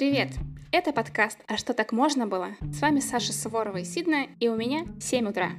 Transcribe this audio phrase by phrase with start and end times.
[0.00, 0.30] Привет!
[0.72, 4.56] Это подкаст «А что так можно было?» С вами Саша Суворова из Сидна, и у
[4.56, 5.50] меня 7 утра.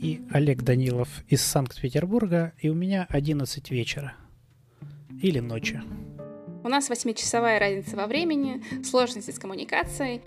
[0.00, 4.14] И Олег Данилов из Санкт-Петербурга, и у меня 11 вечера.
[5.20, 5.82] Или ночи.
[6.64, 10.22] У нас 8-часовая разница во времени, сложности с коммуникацией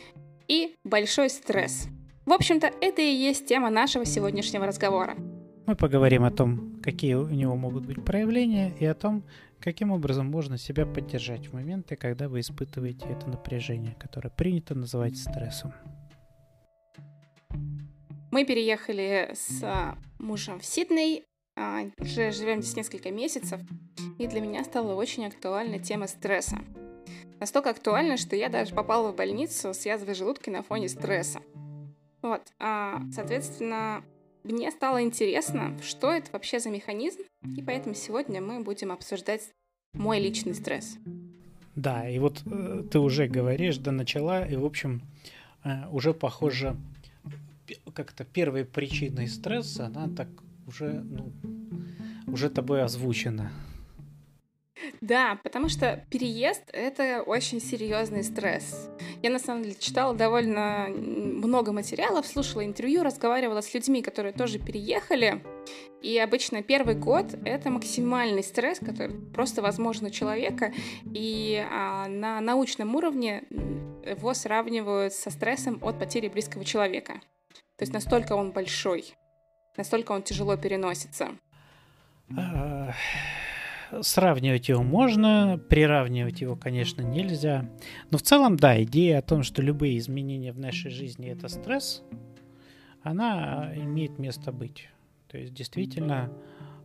[0.48, 1.88] и большой стресс.
[2.28, 5.16] В общем-то, это и есть тема нашего сегодняшнего разговора.
[5.70, 9.24] Мы поговорим о том, какие у него могут быть проявления, и о том,
[9.60, 15.16] каким образом можно себя поддержать в моменты, когда вы испытываете это напряжение, которое принято называть
[15.16, 15.72] стрессом.
[18.32, 23.62] Мы переехали с а, мужем в Сидней, а, уже живем здесь несколько месяцев,
[24.18, 26.58] и для меня стала очень актуальна тема стресса.
[27.40, 31.42] Настолько актуальна, что я даже попала в больницу с язвой желудка на фоне стресса.
[32.24, 34.04] Вот, а, соответственно,
[34.44, 37.22] мне стало интересно, что это вообще за механизм,
[37.58, 39.50] и поэтому сегодня мы будем обсуждать
[39.94, 40.98] мой личный стресс.
[41.76, 45.02] Да, и вот э, ты уже говоришь, да начала, и в общем
[45.64, 46.76] э, уже похоже,
[47.94, 50.28] как-то первой причиной стресса, она так
[50.68, 51.32] уже, ну,
[52.28, 53.52] уже тобой озвучена.
[55.02, 58.90] Да, потому что переезд— это очень серьезный стресс.
[59.22, 64.60] Я, на самом деле, читала довольно много материалов, слушала интервью, разговаривала с людьми, которые тоже
[64.60, 65.44] переехали.
[66.02, 70.74] И обычно первый год— это максимальный стресс, который просто возможен у человека.
[71.14, 73.44] И а, на научном уровне
[74.06, 77.22] его сравнивают со стрессом от потери близкого человека.
[77.78, 79.14] То есть настолько он большой,
[79.78, 81.30] настолько он тяжело переносится.
[84.02, 87.70] Сравнивать его можно, приравнивать его, конечно, нельзя.
[88.12, 92.04] Но в целом, да, идея о том, что любые изменения в нашей жизни это стресс,
[93.02, 94.90] она имеет место быть.
[95.28, 96.32] То есть действительно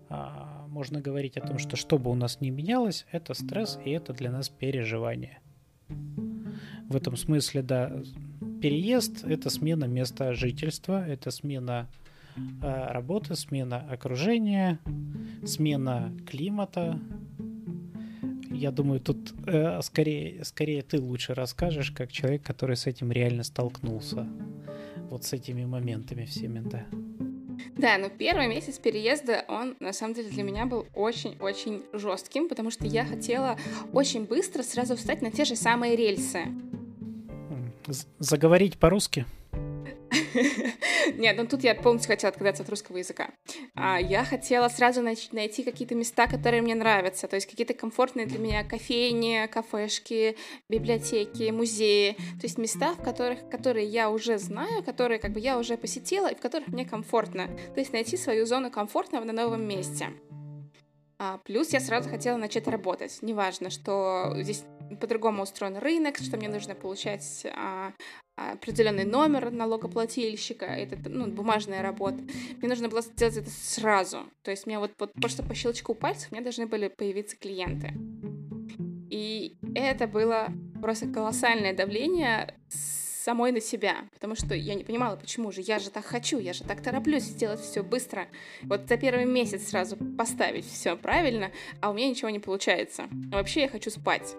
[0.08, 3.91] а, можно говорить о том, что что бы у нас ни менялось, это стресс и
[3.91, 5.41] это для нас переживание.
[6.89, 8.02] В этом смысле, да,
[8.62, 11.89] переезд это смена места жительства, это смена
[12.61, 14.78] работа, смена окружения,
[15.45, 17.00] смена климата.
[18.50, 23.42] Я думаю, тут э, скорее, скорее ты лучше расскажешь, как человек, который с этим реально
[23.42, 24.28] столкнулся.
[25.11, 26.86] Вот с этими моментами всеми, да.
[27.77, 32.70] Да, но первый месяц переезда, он на самом деле для меня был очень-очень жестким, потому
[32.70, 33.58] что я хотела
[33.92, 36.46] очень быстро сразу встать на те же самые рельсы.
[38.18, 39.27] Заговорить по-русски?
[41.17, 43.30] Нет, ну тут я полностью хотела отказаться от русского языка.
[43.75, 48.39] А, я хотела сразу найти какие-то места, которые мне нравятся, то есть какие-то комфортные для
[48.39, 50.36] меня кофейни, кафешки,
[50.69, 55.58] библиотеки, музеи, то есть места, в которых, которые я уже знаю, которые как бы я
[55.58, 57.48] уже посетила и в которых мне комфортно.
[57.74, 60.11] То есть найти свою зону комфортного на новом месте.
[61.19, 63.19] А, плюс я сразу хотела начать работать.
[63.23, 64.64] Неважно, что здесь
[65.00, 67.92] по-другому устроен рынок, что мне нужно получать а,
[68.36, 72.18] определенный номер налогоплательщика, это ну, бумажная работа.
[72.58, 74.24] Мне нужно было сделать это сразу.
[74.42, 77.92] То есть мне вот, вот просто по щелчку пальцев меня должны были появиться клиенты.
[79.11, 80.48] И это было
[80.80, 85.90] просто колоссальное давление самой на себя, потому что я не понимала, почему же, я же
[85.90, 88.28] так хочу, я же так тороплюсь сделать все быстро.
[88.62, 91.50] Вот за первый месяц сразу поставить все правильно,
[91.80, 93.05] а у меня ничего не получается.
[93.33, 94.36] А вообще я хочу спать.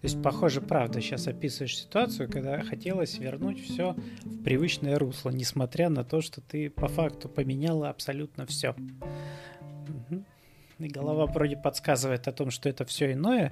[0.00, 5.88] То есть, похоже, правда, сейчас описываешь ситуацию, когда хотелось вернуть все в привычное русло, несмотря
[5.88, 8.74] на то, что ты по факту поменяла абсолютно все.
[10.78, 13.50] И голова вроде подсказывает о том, что это все иное,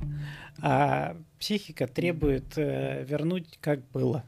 [0.62, 4.25] а психика требует э, вернуть как было.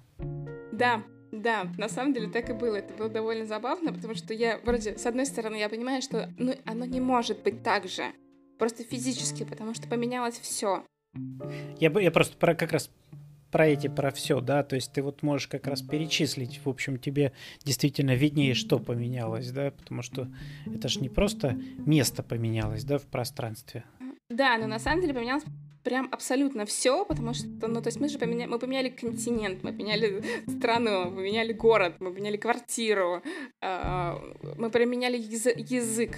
[0.73, 2.77] Да, да, на самом деле так и было.
[2.77, 6.55] Это было довольно забавно, потому что я вроде, с одной стороны, я понимаю, что ну,
[6.65, 8.05] оно не может быть так же.
[8.59, 10.85] Просто физически, потому что поменялось все.
[11.79, 12.91] Я, я просто про, как раз
[13.51, 16.99] про эти, про все, да, то есть ты вот можешь как раз перечислить, в общем,
[16.99, 17.33] тебе
[17.65, 20.29] действительно виднее, что поменялось, да, потому что
[20.67, 23.85] это же не просто место поменялось, да, в пространстве.
[24.29, 25.45] Да, но на самом деле поменялось
[25.89, 29.73] прям абсолютно все, потому что, ну, то есть мы же поменяли, мы поменяли континент, мы
[29.73, 33.23] поменяли страну, мы поменяли город, мы поменяли квартиру,
[33.63, 34.13] э,
[34.59, 36.17] мы поменяли язык,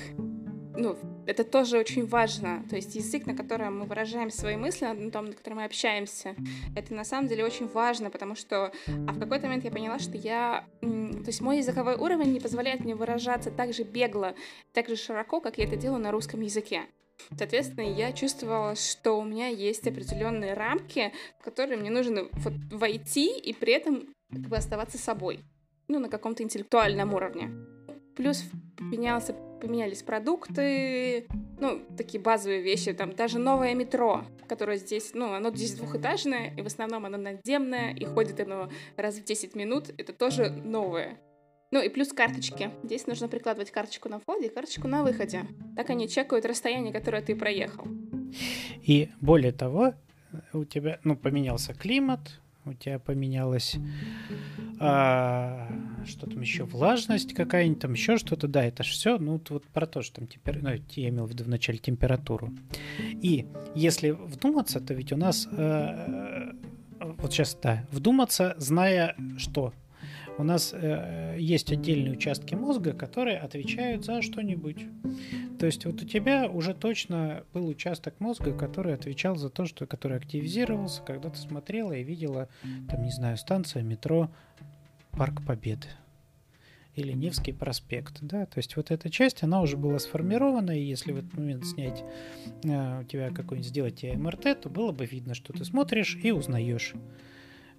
[0.81, 0.97] ну,
[1.27, 2.65] это тоже очень важно.
[2.69, 6.35] То есть язык, на котором мы выражаем свои мысли, на том, на котором мы общаемся,
[6.75, 10.17] это на самом деле очень важно, потому что а в какой-то момент я поняла, что
[10.17, 10.65] я...
[10.81, 14.35] То есть мой языковой уровень не позволяет мне выражаться так же бегло,
[14.73, 16.83] так же широко, как я это делаю на русском языке.
[17.37, 23.39] Соответственно, я чувствовала, что у меня есть определенные рамки, в которые мне нужно вот войти
[23.39, 25.41] и при этом как бы оставаться собой,
[25.89, 27.51] ну, на каком-то интеллектуальном уровне.
[28.17, 28.45] Плюс
[28.77, 31.27] поменялся, поменялись продукты,
[31.59, 36.63] ну, такие базовые вещи, там даже новое метро, которое здесь, ну, оно здесь двухэтажное, и
[36.63, 41.19] в основном оно надземное, и ходит оно раз в 10 минут, это тоже новое.
[41.73, 42.71] Ну и плюс карточки.
[42.83, 45.43] Здесь нужно прикладывать карточку на входе и карточку на выходе.
[45.77, 47.87] Так они чекают расстояние, которое ты проехал.
[48.83, 49.95] И более того,
[50.53, 52.41] у тебя, ну, поменялся климат,
[52.71, 53.77] у тебя поменялась
[54.83, 55.69] а,
[56.07, 59.87] что там еще, влажность какая-нибудь, там еще что-то, да, это же все, ну, вот про
[59.87, 62.51] то, что там теперь, ну, я имел в виду вначале температуру.
[62.99, 66.53] И если вдуматься, то ведь у нас, э,
[66.99, 69.75] вот сейчас, да, вдуматься, зная что,
[70.39, 74.87] у нас э, есть отдельные участки мозга, которые отвечают за что-нибудь.
[75.59, 79.87] То есть вот у тебя уже точно был участок мозга, который отвечал за то, что
[79.87, 82.49] который активизировался, когда ты смотрела и видела,
[82.89, 84.31] там, не знаю, станция метро
[85.13, 85.89] Парк Победы
[86.97, 91.13] или Невский проспект, да, то есть вот эта часть, она уже была сформирована, и если
[91.13, 92.05] в этот момент снять
[92.65, 96.33] э, у тебя какой-нибудь, сделать тебе МРТ, то было бы видно, что ты смотришь и
[96.33, 96.95] узнаешь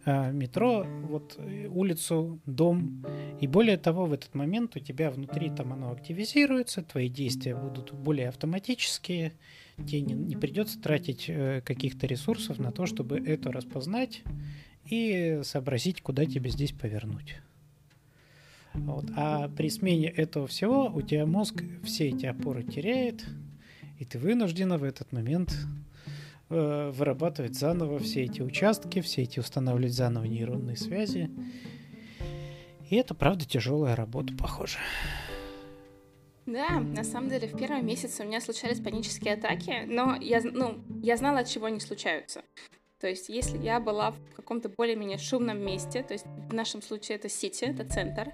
[0.05, 3.05] метро, вот э, улицу, дом.
[3.39, 7.93] И более того, в этот момент у тебя внутри там оно активизируется, твои действия будут
[7.93, 9.33] более автоматические,
[9.77, 14.23] тебе не, не придется тратить э, каких-то ресурсов на то, чтобы это распознать
[14.85, 17.35] и сообразить, куда тебе здесь повернуть.
[18.73, 19.05] Вот.
[19.15, 23.25] А при смене этого всего у тебя мозг все эти опоры теряет,
[23.99, 25.55] и ты вынуждена в этот момент
[26.53, 31.31] Э, вырабатывать заново все эти участки, все эти устанавливать заново нейронные связи.
[32.89, 34.77] И это, правда, тяжелая работа, похоже.
[36.45, 40.79] Да, на самом деле в первом месяце у меня случались панические атаки, но я, ну,
[41.01, 42.41] я знала, от чего они случаются.
[43.01, 47.17] То есть, если я была в каком-то более-менее шумном месте, то есть в нашем случае
[47.17, 48.31] это Сити, это центр,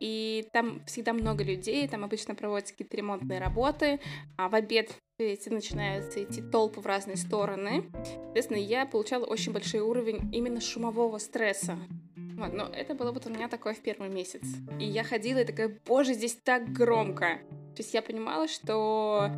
[0.00, 4.00] и там всегда много людей, там обычно проводятся какие-то ремонтные работы,
[4.36, 7.90] а в обед эти начинаются идти толпы в разные стороны.
[8.24, 11.76] Соответственно, я получала очень большой уровень именно шумового стресса.
[12.16, 14.42] Вот, но это было вот у меня такое в первый месяц.
[14.78, 17.40] И я ходила и такая, боже, здесь так громко.
[17.74, 19.28] То есть я понимала, что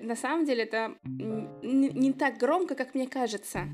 [0.00, 3.68] на самом деле это не так громко, как мне кажется.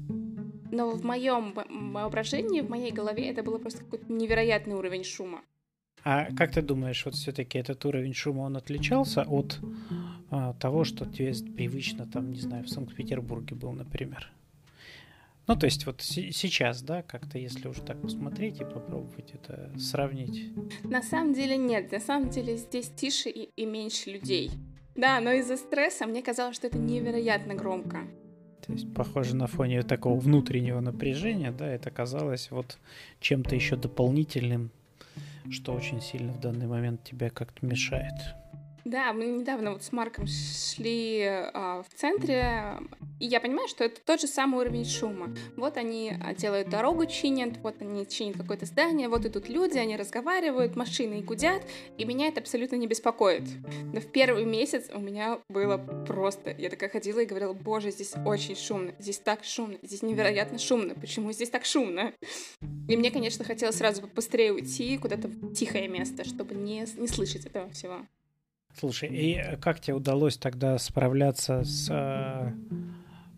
[0.70, 1.54] Но в моем
[1.92, 5.42] воображении, в моей голове это было просто какой-то невероятный уровень шума.
[6.02, 9.58] А как ты думаешь, вот все-таки этот уровень шума, он отличался от
[10.30, 14.30] а, того, что тебе привычно, там, не знаю, в Санкт-Петербурге был, например.
[15.46, 20.50] Ну, то есть вот сейчас, да, как-то если уже так посмотреть и попробовать это сравнить.
[20.84, 24.50] На самом деле нет, на самом деле здесь тише и, и меньше людей.
[24.94, 27.98] Да, но из-за стресса мне казалось, что это невероятно громко.
[28.66, 32.78] То есть, похоже, на фоне такого внутреннего напряжения, да, это казалось вот
[33.20, 34.70] чем-то еще дополнительным,
[35.50, 38.14] что очень сильно в данный момент тебя как-то мешает.
[38.84, 42.78] Да, мы недавно вот с Марком шли э, в центре,
[43.18, 45.34] и я понимаю, что это тот же самый уровень шума.
[45.56, 49.96] Вот они а, делают дорогу, чинят, вот они чинят какое-то здание, вот идут люди, они
[49.96, 51.62] разговаривают, машины гудят,
[51.96, 53.44] и меня это абсолютно не беспокоит.
[53.94, 56.54] Но в первый месяц у меня было просто...
[56.58, 60.94] Я такая ходила и говорила, боже, здесь очень шумно, здесь так шумно, здесь невероятно шумно,
[60.94, 62.12] почему здесь так шумно?
[62.88, 67.46] И мне, конечно, хотелось сразу быстрее уйти куда-то в тихое место, чтобы не, не слышать
[67.46, 68.00] этого всего.
[68.78, 72.52] Слушай, и как тебе удалось тогда справляться с, э,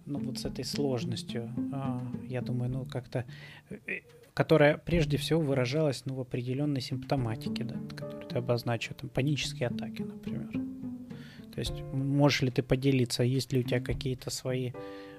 [0.07, 1.52] ну, вот с этой сложностью?
[1.73, 3.26] А, я думаю, ну, как-то,
[3.71, 4.00] э,
[4.33, 10.02] которая прежде всего выражалась, ну, в определенной симптоматике, да, которую ты обозначил, там, панические атаки,
[10.02, 10.49] например.
[11.55, 14.73] То есть, можешь ли ты поделиться, есть ли у тебя какие-то свои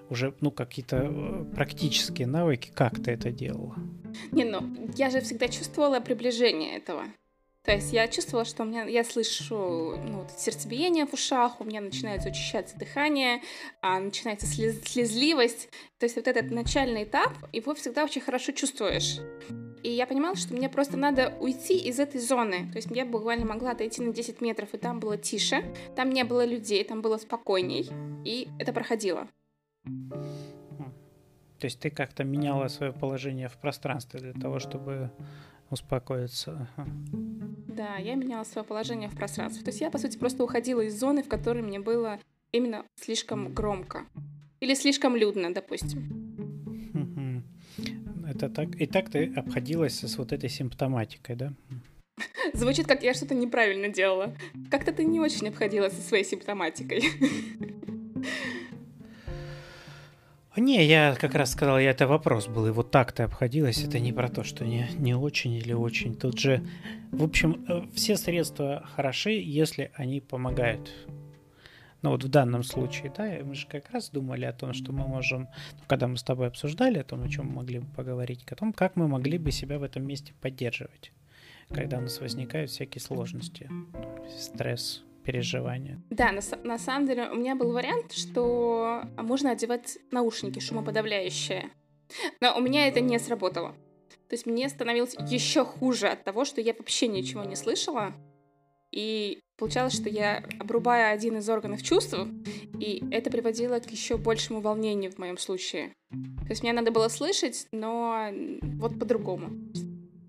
[0.10, 3.76] уже, ну, какие-то э, практические навыки, как ты это делала?
[4.32, 7.04] Не, ну, я же всегда чувствовала приближение этого.
[7.68, 11.82] То есть я чувствовала, что у меня, я слышу ну, сердцебиение в ушах, у меня
[11.82, 13.42] начинается учащаться дыхание,
[13.82, 15.70] а, начинается слез, слезливость.
[16.00, 19.18] То есть вот этот начальный этап, его всегда очень хорошо чувствуешь.
[19.84, 22.70] И я понимала, что мне просто надо уйти из этой зоны.
[22.72, 25.62] То есть я буквально могла отойти на 10 метров, и там было тише,
[25.94, 27.90] там не было людей, там было спокойней,
[28.24, 29.28] и это проходило.
[31.60, 35.12] То есть ты как-то меняла свое положение в пространстве для того, чтобы
[35.70, 36.68] успокоиться.
[37.68, 39.64] Да, я меняла свое положение в пространстве.
[39.64, 42.20] То есть я, по сути, просто уходила из зоны, в которой мне было
[42.52, 44.06] именно слишком громко.
[44.60, 46.28] Или слишком людно, допустим.
[48.28, 48.80] Это так.
[48.80, 51.54] И так ты обходилась с вот этой симптоматикой, да?
[52.54, 54.36] Звучит, как я что-то неправильно делала.
[54.70, 57.04] Как-то ты не очень обходилась со своей симптоматикой.
[60.58, 64.00] Не, я как раз сказал, я это вопрос был, и вот так ты обходилась, это
[64.00, 66.16] не про то, что не, не очень или очень.
[66.16, 66.68] Тут же,
[67.12, 70.92] в общем, э, все средства хороши, если они помогают.
[72.02, 75.08] Ну вот в данном случае, да, мы же как раз думали о том, что мы
[75.08, 78.44] можем, ну, когда мы с тобой обсуждали о том, о чем мы могли бы поговорить,
[78.52, 81.12] о том, как мы могли бы себя в этом месте поддерживать,
[81.70, 83.70] когда у нас возникают всякие сложности,
[84.40, 86.02] стресс, переживания.
[86.10, 91.70] Да, на, на самом деле у меня был вариант, что можно одевать наушники шумоподавляющие.
[92.40, 93.74] Но у меня это не сработало.
[94.30, 98.14] То есть мне становилось еще хуже от того, что я вообще ничего не слышала.
[98.94, 102.16] И получалось, что я обрубаю один из органов чувств,
[102.80, 105.94] и это приводило к еще большему волнению в моем случае.
[106.10, 108.30] То есть мне надо было слышать, но
[108.62, 109.50] вот по-другому.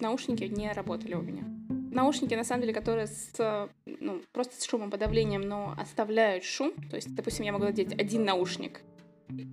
[0.00, 1.57] Наушники не работали у меня
[1.90, 6.73] наушники, на самом деле, которые с, ну, просто с шумоподавлением, но оставляют шум.
[6.90, 8.80] То есть, допустим, я могу надеть один наушник,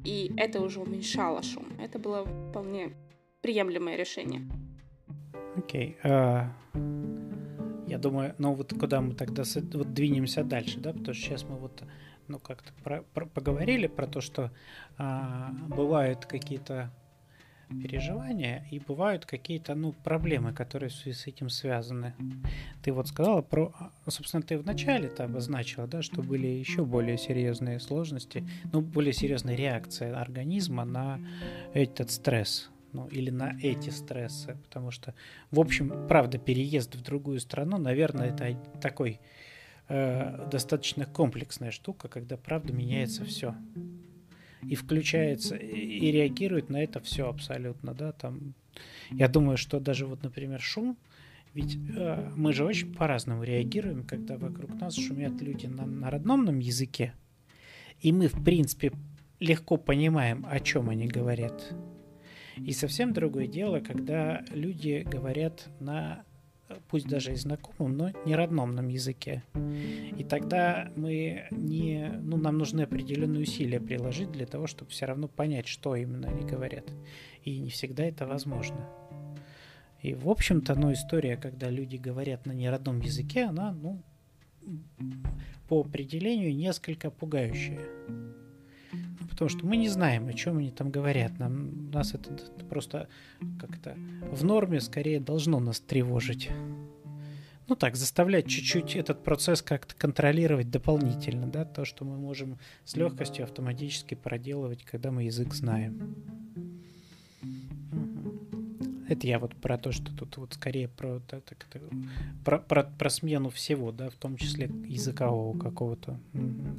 [0.04, 1.66] и это уже уменьшало шум.
[1.80, 2.94] Это было вполне
[3.42, 4.42] приемлемое решение.
[5.56, 5.98] Окей.
[6.04, 6.50] Okay.
[6.74, 11.44] Uh, я думаю, ну вот куда мы тогда вот двинемся дальше, да, потому что сейчас
[11.44, 11.84] мы вот
[12.28, 14.52] ну как-то про, про, поговорили про то, что
[14.98, 16.92] uh, бывают какие-то
[17.70, 22.14] переживания, и бывают какие-то, ну, проблемы, которые с этим связаны.
[22.84, 23.74] Ты вот сказала про,
[24.08, 29.56] собственно, ты вначале это обозначила, да, что были еще более серьезные сложности, ну, более серьезная
[29.56, 31.20] реакция организма на
[31.74, 35.14] этот стресс, ну, или на эти стрессы, потому что,
[35.52, 39.20] в общем, правда, переезд в другую страну, наверное, это такой
[39.88, 43.56] э, достаточно комплексная штука, когда, правда, меняется все
[44.70, 48.54] и включается, и реагирует на это все абсолютно, да, там,
[49.12, 50.98] я думаю, что даже вот, например, шум,
[51.54, 56.44] ведь э, мы же очень по-разному реагируем, когда вокруг нас шумят люди на, на родном
[56.44, 57.14] нам языке,
[58.02, 58.92] и мы, в принципе,
[59.40, 61.74] легко понимаем, о чем они говорят.
[62.58, 66.24] И совсем другое дело, когда люди говорят на
[66.90, 69.44] пусть даже и знакомым, но не родном нам языке.
[70.18, 75.28] И тогда мы не, ну, нам нужны определенные усилия приложить для того, чтобы все равно
[75.28, 76.86] понять, что именно они говорят.
[77.44, 78.90] И не всегда это возможно.
[80.02, 84.02] И, в общем-то, ну, история, когда люди говорят на неродном языке, она, ну,
[85.68, 87.80] по определению несколько пугающая
[89.30, 91.40] потому что мы не знаем, о чем они там говорят.
[91.40, 92.32] Нам, нас это
[92.70, 93.08] просто
[93.60, 93.96] как-то
[94.32, 96.50] в норме скорее должно нас тревожить.
[97.68, 102.96] Ну так, заставлять чуть-чуть этот процесс как-то контролировать дополнительно, да, то, что мы можем с
[102.96, 106.45] легкостью автоматически проделывать, когда мы язык знаем.
[109.08, 111.82] Это я вот про то, что тут вот скорее про, так, так,
[112.44, 116.20] про, про, про смену всего, да, в том числе языкового какого-то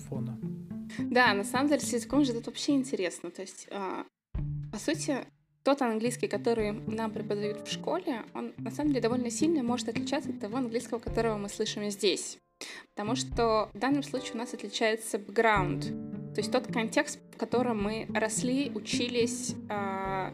[0.09, 0.39] фона.
[0.99, 3.31] Да, на самом деле с языком же это вообще интересно.
[3.31, 4.05] То есть, э,
[4.73, 5.19] по сути,
[5.63, 10.31] тот английский, который нам преподают в школе, он на самом деле довольно сильно может отличаться
[10.31, 12.39] от того английского, которого мы слышим здесь.
[12.95, 15.87] Потому что в данном случае у нас отличается бэкграунд,
[16.35, 20.33] то есть тот контекст, в котором мы росли, учились, э,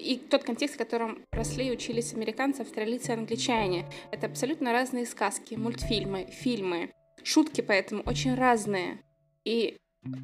[0.00, 3.86] и тот контекст, в котором росли и учились американцы, австралийцы англичане.
[4.10, 6.90] Это абсолютно разные сказки, мультфильмы, фильмы.
[7.22, 9.02] Шутки поэтому очень разные.
[9.44, 9.76] И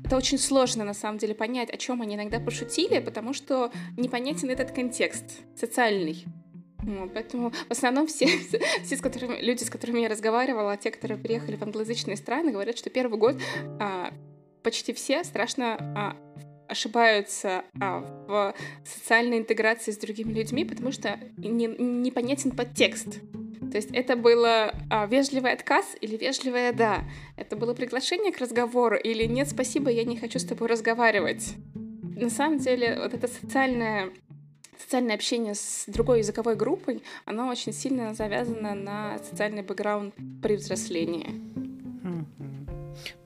[0.05, 4.49] это очень сложно, на самом деле, понять, о чем они иногда пошутили, потому что непонятен
[4.49, 6.25] этот контекст социальный.
[6.83, 8.27] Вот, поэтому в основном все,
[8.85, 12.79] все с которыми, люди, с которыми я разговаривала, те, которые приехали в англоязычные страны, говорят,
[12.79, 13.37] что первый год
[13.81, 14.13] а,
[14.63, 16.17] почти все страшно а,
[16.69, 18.55] ошибаются а, в
[18.85, 23.21] социальной интеграции с другими людьми, потому что не, непонятен подтекст.
[23.71, 27.05] То есть это было а, вежливый отказ или вежливое «да».
[27.37, 31.55] Это было приглашение к разговору или «нет, спасибо, я не хочу с тобой разговаривать».
[32.17, 34.11] На самом деле вот это социальное
[34.79, 41.27] социальное общение с другой языковой группой, оно очень сильно завязано на социальный бэкграунд при взрослении.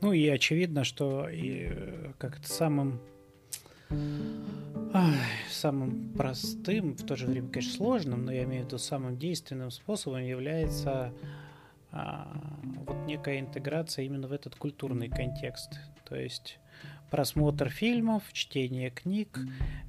[0.00, 3.00] Ну и очевидно, что и э, как-то самым
[5.48, 9.70] Самым простым, в то же время, конечно, сложным, но я имею в виду самым действенным
[9.70, 11.12] способом является
[11.92, 12.40] а,
[12.86, 15.78] вот некая интеграция именно в этот культурный контекст.
[16.08, 16.58] То есть
[17.10, 19.38] просмотр фильмов, чтение книг,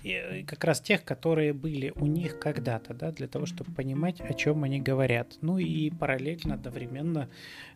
[0.04, 4.34] и как раз тех, которые были у них когда-то, да, для того, чтобы понимать, о
[4.34, 5.38] чем они говорят.
[5.42, 7.30] Ну и параллельно, одновременно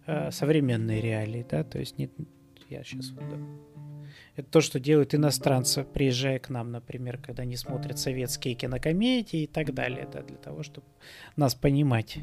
[0.05, 2.09] э, современные реалии, да, то есть не,
[2.69, 3.23] я сейчас вот,
[4.35, 9.47] это то, что делают иностранцы, приезжая к нам, например, когда они смотрят советские кинокомедии и
[9.47, 10.87] так далее, да, для того, чтобы
[11.35, 12.17] нас понимать.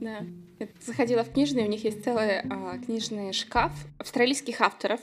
[0.00, 0.20] Да.
[0.58, 5.00] Я заходила в книжный, у них есть целый а, книжный шкаф австралийских авторов.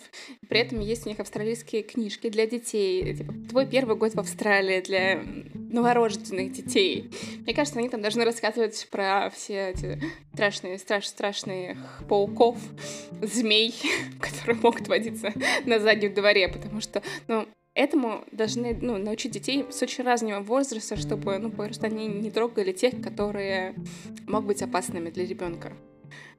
[0.49, 3.15] При этом есть у них австралийские книжки для детей.
[3.15, 7.09] Типа, твой первый год в Австралии для новорожденных детей.
[7.39, 10.01] Мне кажется, они там должны рассказывать про все эти
[10.33, 11.77] страшные, страш, страшные
[12.09, 12.57] пауков,
[13.21, 13.73] змей,
[14.19, 15.33] которые могут водиться
[15.65, 20.95] на заднем дворе, потому что, ну, этому должны ну, научить детей с очень разного возраста,
[20.95, 23.75] чтобы ну, просто они не трогали тех, которые
[24.27, 25.73] могут быть опасными для ребенка.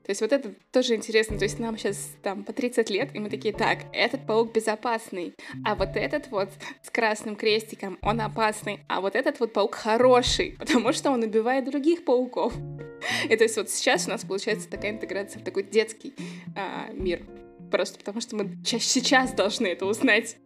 [0.06, 1.36] То есть вот это тоже интересно.
[1.36, 5.34] То есть нам сейчас там по 30 лет, и мы такие, так, этот паук безопасный,
[5.64, 6.48] а вот этот вот
[6.82, 11.64] с красным крестиком, он опасный, а вот этот вот паук хороший, потому что он убивает
[11.64, 12.54] других пауков.
[13.28, 16.14] И то есть вот сейчас у нас получается такая интеграция в такой детский
[16.54, 17.26] а, мир.
[17.72, 20.36] Просто потому что мы сейчас должны это узнать.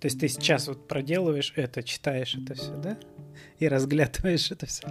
[0.00, 2.98] То есть ты сейчас вот проделываешь это, читаешь это все, да?
[3.58, 4.86] И разглядываешь это все.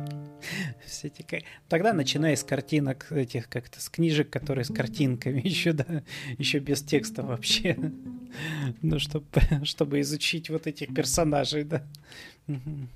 [0.86, 1.44] все эти...
[1.70, 6.04] Тогда начинай с картинок этих как-то, с книжек, которые с картинками еще, да,
[6.38, 7.78] еще без текста вообще.
[8.82, 9.26] Ну, чтобы,
[9.64, 11.84] чтобы изучить вот этих персонажей, да.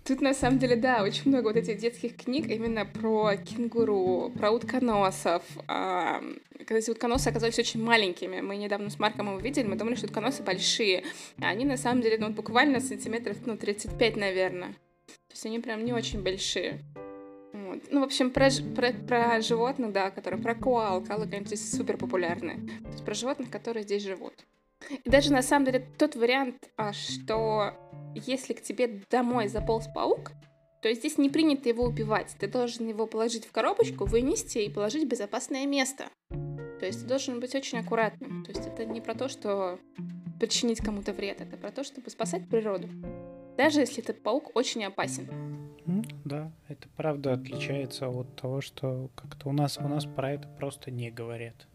[0.04, 4.52] Тут на самом деле, да, очень много вот этих детских книг именно про кенгуру, про
[4.52, 5.44] утконосов.
[5.68, 6.22] А,
[6.60, 10.08] когда эти утконосы оказались очень маленькими, мы недавно с Марком его видели, мы думали, что
[10.08, 11.04] утконосы большие,
[11.40, 14.76] а они на самом деле, ну, буквально сантиметров, ну, 35, наверное.
[15.36, 16.80] Есть они прям не очень большие.
[17.52, 17.84] Вот.
[17.92, 21.04] Ну, в общем, про, про, про животных, да, которые про коал.
[21.04, 22.66] Коалы, конечно, здесь супер популярны.
[22.82, 24.34] То есть про животных, которые здесь живут.
[25.04, 27.74] И даже на самом деле тот вариант, а, что
[28.16, 30.32] если к тебе домой заполз паук,
[30.82, 32.34] то здесь не принято его убивать.
[32.40, 36.06] Ты должен его положить в коробочку, вынести и положить в безопасное место.
[36.80, 38.46] То есть ты должен быть очень аккуратным.
[38.46, 39.80] То есть это не про то, что
[40.40, 42.88] причинить кому-то вред, это про то, чтобы спасать природу.
[43.58, 45.30] Даже если этот паук очень опасен.
[46.26, 50.92] Да, это правда отличается от того, что как-то у нас у нас про это просто
[50.92, 51.68] не говорят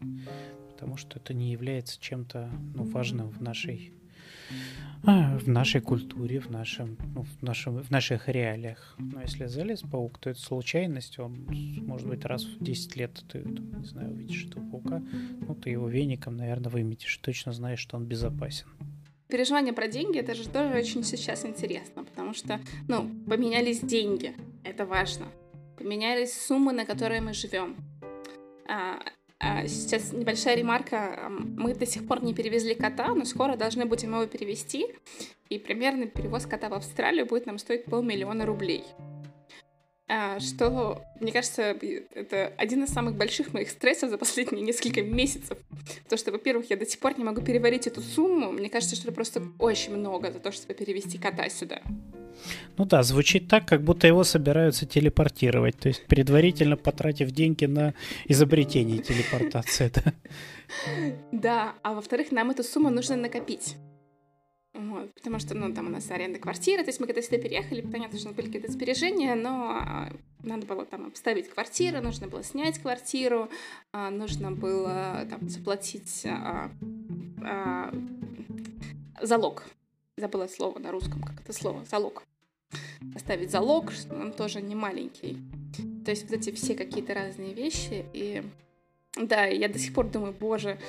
[0.81, 3.93] потому что это не является чем-то ну, важным в нашей
[5.03, 8.95] а, в нашей культуре, в нашем, ну, в нашем, в наших реалиях.
[8.97, 11.47] Но если залез паук, то это случайность, он,
[11.85, 15.03] может быть, раз в 10 лет ты, не знаю, увидишь этого паука,
[15.47, 18.65] ну, ты его веником, наверное, выметишь, точно знаешь, что он безопасен.
[19.31, 24.85] Переживание про деньги, это же тоже очень сейчас интересно, потому что, ну, поменялись деньги, это
[24.85, 25.25] важно.
[25.77, 27.77] Поменялись суммы, на которые мы живем.
[28.67, 28.99] А,
[29.39, 31.29] а, сейчас небольшая ремарка.
[31.29, 34.87] Мы до сих пор не перевезли кота, но скоро должны будем его перевести.
[35.47, 38.83] И примерно перевоз кота в Австралию будет нам стоить полмиллиона рублей.
[40.13, 45.57] А, что, мне кажется, это один из самых больших моих стрессов за последние несколько месяцев.
[46.03, 48.51] Потому что, во-первых, я до сих пор не могу переварить эту сумму.
[48.51, 51.81] Мне кажется, что это просто очень много за то, чтобы перевести кота сюда.
[52.77, 57.93] Ну да, звучит так, как будто его собираются телепортировать, то есть предварительно потратив деньги на
[58.25, 59.93] изобретение телепортации.
[61.31, 63.75] Да а во-вторых, нам эту сумму нужно накопить.
[64.73, 67.81] Вот, потому что, ну, там у нас аренда квартиры, то есть мы когда сюда переехали,
[67.81, 70.09] понятно, что были какие-то сбережения, но а,
[70.43, 73.49] надо было там обставить квартиру, нужно было снять квартиру,
[73.91, 76.71] а, нужно было там заплатить а,
[77.43, 77.93] а,
[79.21, 79.65] залог.
[80.15, 82.23] Забыла слово на русском, как это слово, залог.
[83.13, 85.37] Оставить залог, он тоже не маленький.
[86.05, 88.41] То есть вот эти все какие-то разные вещи, и
[89.17, 90.79] да, я до сих пор думаю, боже,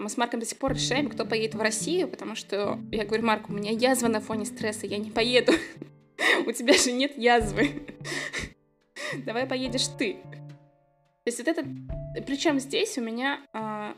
[0.00, 3.24] мы с Марком до сих пор решаем, кто поедет в Россию, потому что я говорю,
[3.24, 5.52] Марк, у меня язва на фоне стресса, я не поеду.
[6.46, 7.70] У тебя же нет язвы.
[9.24, 10.14] Давай поедешь ты.
[10.14, 11.64] То есть вот это...
[12.26, 13.94] Причем здесь у меня а,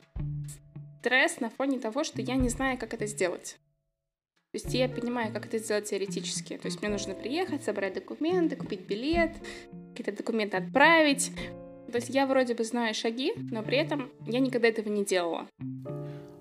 [1.01, 3.57] стресс на фоне того, что я не знаю, как это сделать.
[4.53, 6.57] То есть я понимаю, как это сделать теоретически.
[6.57, 9.33] То есть мне нужно приехать, собрать документы, купить билет,
[9.91, 11.33] какие-то документы отправить,
[11.91, 15.47] то есть я вроде бы знаю шаги, но при этом я никогда этого не делала.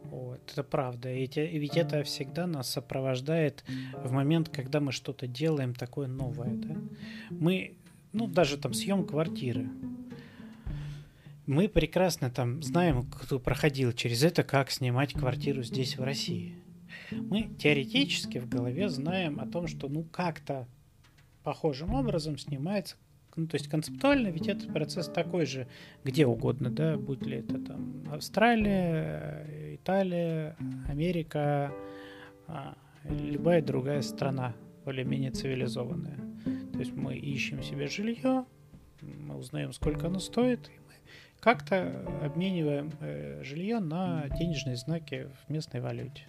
[0.03, 1.13] Вот, это правда.
[1.13, 3.63] Ведь, ведь это всегда нас сопровождает
[4.03, 6.51] в момент, когда мы что-то делаем такое новое.
[6.51, 6.75] Да?
[7.29, 7.77] Мы,
[8.11, 9.69] ну, даже там съем квартиры.
[11.45, 16.55] Мы прекрасно там знаем, кто проходил через это, как снимать квартиру здесь, в России.
[17.11, 20.67] Мы теоретически в голове знаем о том, что ну как-то
[21.43, 22.97] похожим образом снимается
[23.37, 25.67] ну, то есть концептуально ведь этот процесс такой же
[26.03, 30.55] где угодно, да, будь ли это там Австралия, Италия,
[30.89, 31.71] Америка,
[32.47, 36.17] а, любая другая страна более-менее цивилизованная.
[36.73, 38.45] То есть мы ищем себе жилье,
[39.01, 40.93] мы узнаем, сколько оно стоит, и мы
[41.39, 46.27] как-то обмениваем э, жилье на денежные знаки в местной валюте.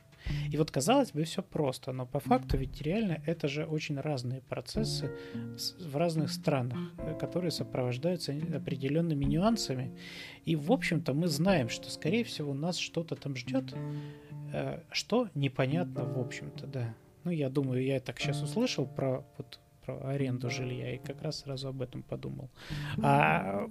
[0.51, 4.41] И вот казалось бы, все просто, но по факту ведь реально это же очень разные
[4.41, 5.11] процессы
[5.81, 9.97] в разных странах, э, которые сопровождаются определенными нюансами.
[10.45, 13.75] И, в общем-то, мы знаем, что, скорее всего, нас что-то там ждет,
[14.53, 16.95] э, что непонятно, в общем-то, да.
[17.25, 21.41] Ну, я думаю, я так сейчас услышал про вот про аренду жилья и как раз
[21.41, 22.51] сразу об этом подумал.
[23.03, 23.67] А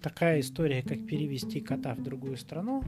[0.00, 2.82] такая история, как перевести кота в другую страну,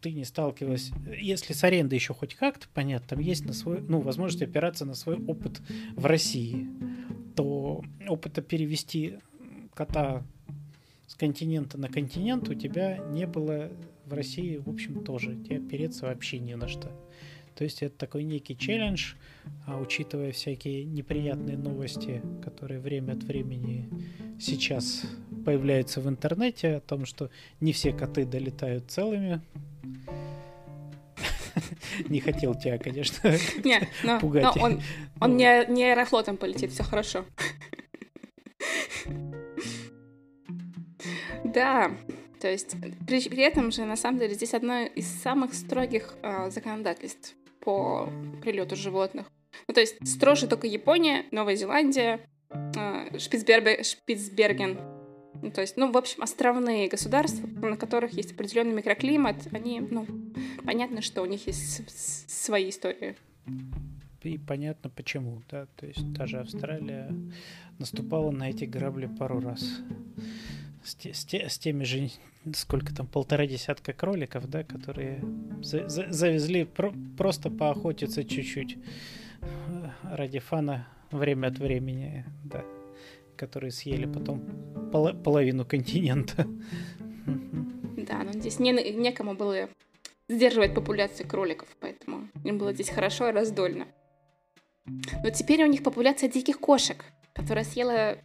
[0.00, 4.00] ты не сталкивалась, если с арендой еще хоть как-то, понятно, там есть на свой, ну,
[4.00, 5.60] возможность опираться на свой опыт
[5.96, 6.68] в России,
[7.34, 9.18] то опыта перевести
[9.74, 10.24] кота
[11.06, 13.70] с континента на континент у тебя не было
[14.04, 15.36] в России, в общем, тоже.
[15.44, 16.90] Тебе опереться вообще не на что.
[17.54, 19.14] То есть это такой некий челлендж,
[19.66, 23.88] а учитывая всякие неприятные новости, которые время от времени
[24.38, 25.02] сейчас
[25.44, 27.30] появляются в интернете о том, что
[27.60, 29.40] не все коты долетают целыми.
[32.08, 33.30] Не хотел тебя, конечно,
[33.64, 34.44] не, но, пугать.
[34.44, 34.82] Но он,
[35.20, 37.24] он не, не аэрофлотом полетит, все хорошо.
[41.44, 41.90] Да,
[42.40, 42.76] то есть
[43.06, 48.10] при, при этом же на самом деле здесь одно из самых строгих э, законодательств по
[48.42, 49.26] прилету животных.
[49.66, 54.97] Ну, то есть строже только Япония, Новая Зеландия, э, Шпицберг, Шпицберген.
[55.42, 60.06] Ну, то есть, ну, в общем, островные государства, на которых есть определенный микроклимат, они, ну,
[60.64, 63.16] понятно, что у них есть свои истории.
[64.22, 67.14] И понятно почему, да, то есть даже Австралия
[67.78, 69.80] наступала на эти грабли пару раз.
[70.84, 72.10] С, те, с, те, с теми же,
[72.54, 75.22] сколько там, полтора десятка кроликов, да, которые
[75.62, 78.78] за, за, завезли про, просто поохотиться чуть-чуть
[79.40, 82.64] э, ради фана время от времени, да,
[83.38, 84.42] которые съели потом
[84.92, 86.46] пол, половину континента.
[87.96, 89.68] Да, но здесь не, некому было
[90.28, 93.86] сдерживать популяцию кроликов, поэтому им было здесь хорошо и раздольно.
[94.86, 98.18] Но теперь у них популяция диких кошек, которая съела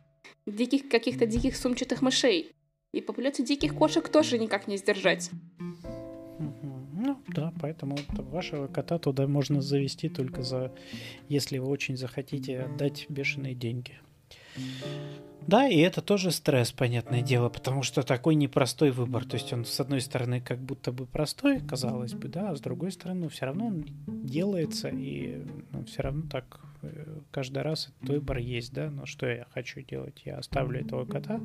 [0.45, 2.54] диких каких-то диких сумчатых мышей.
[2.93, 5.32] И популяцию диких кошек тоже никак не сдержать.
[6.39, 10.71] Ну да, поэтому вашего кота туда можно завести только за,
[11.28, 13.99] если вы очень захотите отдать бешеные деньги.
[15.48, 19.26] Да, и это тоже стресс, понятное дело, потому что такой непростой выбор.
[19.26, 22.62] То есть он, с одной стороны, как будто бы простой, казалось бы, да, а с
[22.62, 28.10] другой стороны, все равно он делается, и ну, все равно так э, каждый раз этот
[28.10, 30.22] выбор есть, да, но что я хочу делать?
[30.24, 31.42] Я оставлю этого кота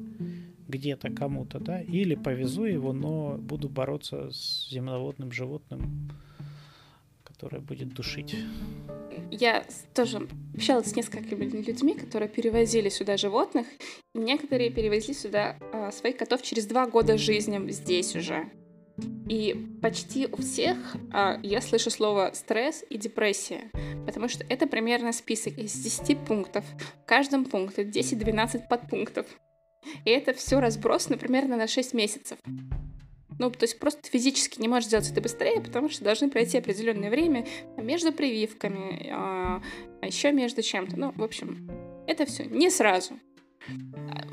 [0.68, 6.10] где-то кому-то, да, или повезу его, но буду бороться с земноводным животным,
[7.38, 8.34] которое будет душить.
[9.30, 13.66] Я тоже общалась с несколькими людьми, которые перевозили сюда животных.
[14.14, 18.50] Некоторые перевезли сюда э, своих котов через два года жизни здесь уже.
[19.28, 23.70] И почти у всех э, я слышу слово стресс и депрессия,
[24.04, 26.64] потому что это примерно список из 10 пунктов.
[27.04, 29.26] В каждом пункте 10-12 подпунктов.
[30.04, 32.38] И это все разбросано примерно на 6 месяцев.
[33.38, 37.10] Ну, то есть просто физически не можешь сделать это быстрее, потому что должны пройти определенное
[37.10, 37.46] время
[37.76, 39.62] между прививками, а,
[40.00, 40.98] а еще между чем-то.
[40.98, 41.70] Ну, в общем,
[42.06, 43.14] это все не сразу.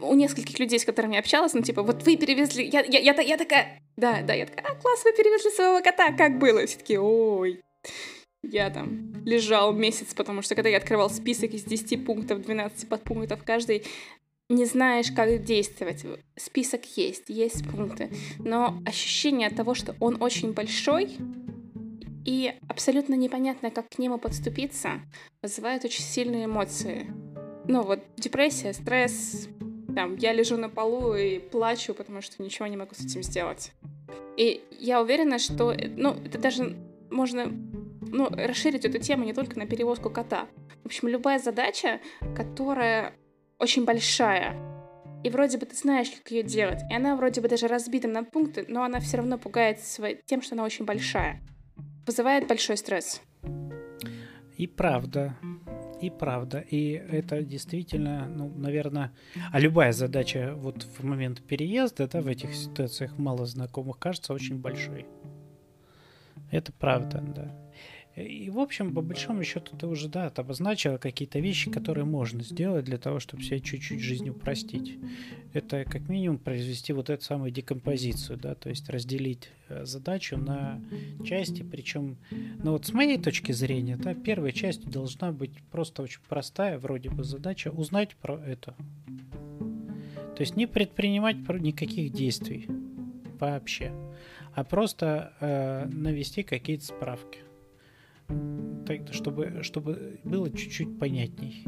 [0.01, 2.65] У нескольких людей, с которыми я общалась, ну, типа, вот вы перевезли...
[2.65, 3.81] Я, я, я, я такая...
[3.97, 6.65] Да, да, я такая, а, класс, вы перевезли своего кота, как было?
[6.65, 7.61] Все таки ой,
[8.51, 13.43] я там лежал месяц, потому что когда я открывал список из 10 пунктов, 12 подпунктов
[13.43, 13.83] каждый,
[14.49, 16.05] не знаешь, как действовать.
[16.35, 21.17] Список есть, есть пункты, но ощущение того, что он очень большой
[22.25, 25.01] и абсолютно непонятно, как к нему подступиться,
[25.41, 27.07] вызывает очень сильные эмоции.
[27.67, 29.47] Ну вот депрессия, стресс,
[29.95, 33.71] там, я лежу на полу и плачу, потому что ничего не могу с этим сделать.
[34.37, 36.75] И я уверена, что, ну, это даже
[37.09, 37.45] можно
[38.01, 40.47] ну, расширить эту тему не только на перевозку кота.
[40.83, 42.01] В общем, любая задача,
[42.35, 43.13] которая
[43.59, 44.55] очень большая.
[45.23, 46.81] И вроде бы ты знаешь, как ее делать.
[46.89, 49.79] И она вроде бы даже разбита на пункты, но она все равно пугает
[50.25, 51.41] тем, что она очень большая.
[52.05, 53.21] Вызывает большой стресс.
[54.55, 55.35] И правда.
[55.99, 56.59] И правда.
[56.59, 59.11] И это действительно, ну, наверное,
[59.51, 64.57] а любая задача вот в момент переезда, да, в этих ситуациях мало знакомых, кажется очень
[64.57, 65.07] большой.
[66.51, 67.55] Это правда, да.
[68.15, 72.85] И, в общем, по большому счету, ты уже, да, обозначила какие-то вещи, которые можно сделать
[72.85, 74.97] для того, чтобы себе чуть-чуть жизнь упростить.
[75.51, 80.81] Это как минимум произвести вот эту самую декомпозицию, да, то есть разделить э, задачу на
[81.25, 82.17] части, причем,
[82.63, 87.09] ну вот с моей точки зрения, да, первая часть должна быть просто очень простая, вроде
[87.09, 88.75] бы задача узнать про это.
[90.35, 92.67] То есть не предпринимать никаких действий
[93.39, 93.91] вообще,
[94.53, 97.39] а просто э, навести какие-то справки
[98.85, 101.65] так, чтобы, чтобы было чуть-чуть понятней.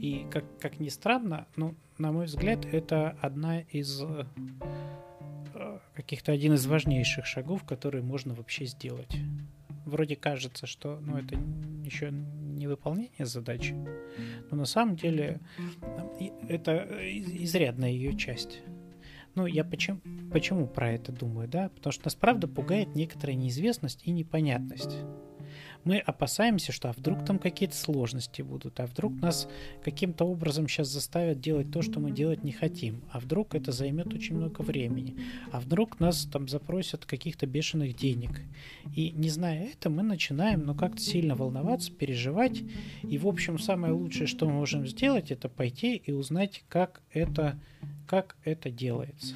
[0.00, 4.24] И как, как ни странно, ну, на мой взгляд, это одна из э,
[5.94, 9.14] каких-то один из важнейших шагов, которые можно вообще сделать.
[9.84, 11.34] Вроде кажется, что ну, это
[11.84, 13.74] еще не выполнение задачи,
[14.50, 15.40] но на самом деле
[16.48, 18.60] это изрядная ее часть.
[19.34, 20.00] Ну, я почему,
[20.32, 21.68] почему про это думаю, да?
[21.68, 24.98] Потому что нас правда пугает некоторая неизвестность и непонятность
[25.84, 29.48] мы опасаемся, что а вдруг там какие-то сложности будут, а вдруг нас
[29.82, 34.12] каким-то образом сейчас заставят делать то, что мы делать не хотим, а вдруг это займет
[34.12, 35.16] очень много времени,
[35.52, 38.42] а вдруг нас там запросят каких-то бешеных денег.
[38.94, 42.62] И не зная это, мы начинаем, ну, как-то сильно волноваться, переживать,
[43.02, 47.58] и, в общем, самое лучшее, что мы можем сделать, это пойти и узнать, как это,
[48.06, 49.34] как это делается.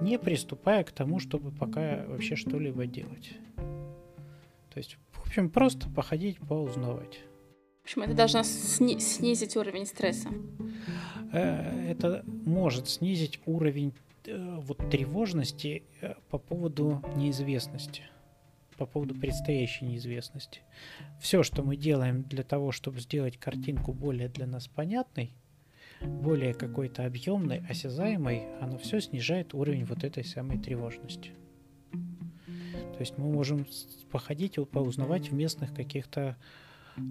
[0.00, 3.32] Не приступая к тому, чтобы пока вообще что-либо делать.
[3.56, 4.96] То есть
[5.32, 7.20] общем, просто походить, поузнавать.
[7.80, 10.28] В общем, это должно сни- снизить уровень стресса.
[11.32, 13.94] Э, это может снизить уровень
[14.26, 18.02] э, вот тревожности э, по поводу неизвестности,
[18.76, 20.60] по поводу предстоящей неизвестности.
[21.18, 25.32] Все, что мы делаем для того, чтобы сделать картинку более для нас понятной,
[26.02, 31.32] более какой-то объемной, осязаемой, оно все снижает уровень вот этой самой тревожности.
[32.92, 33.66] То есть мы можем
[34.10, 36.36] походить, поузнавать в местных каких-то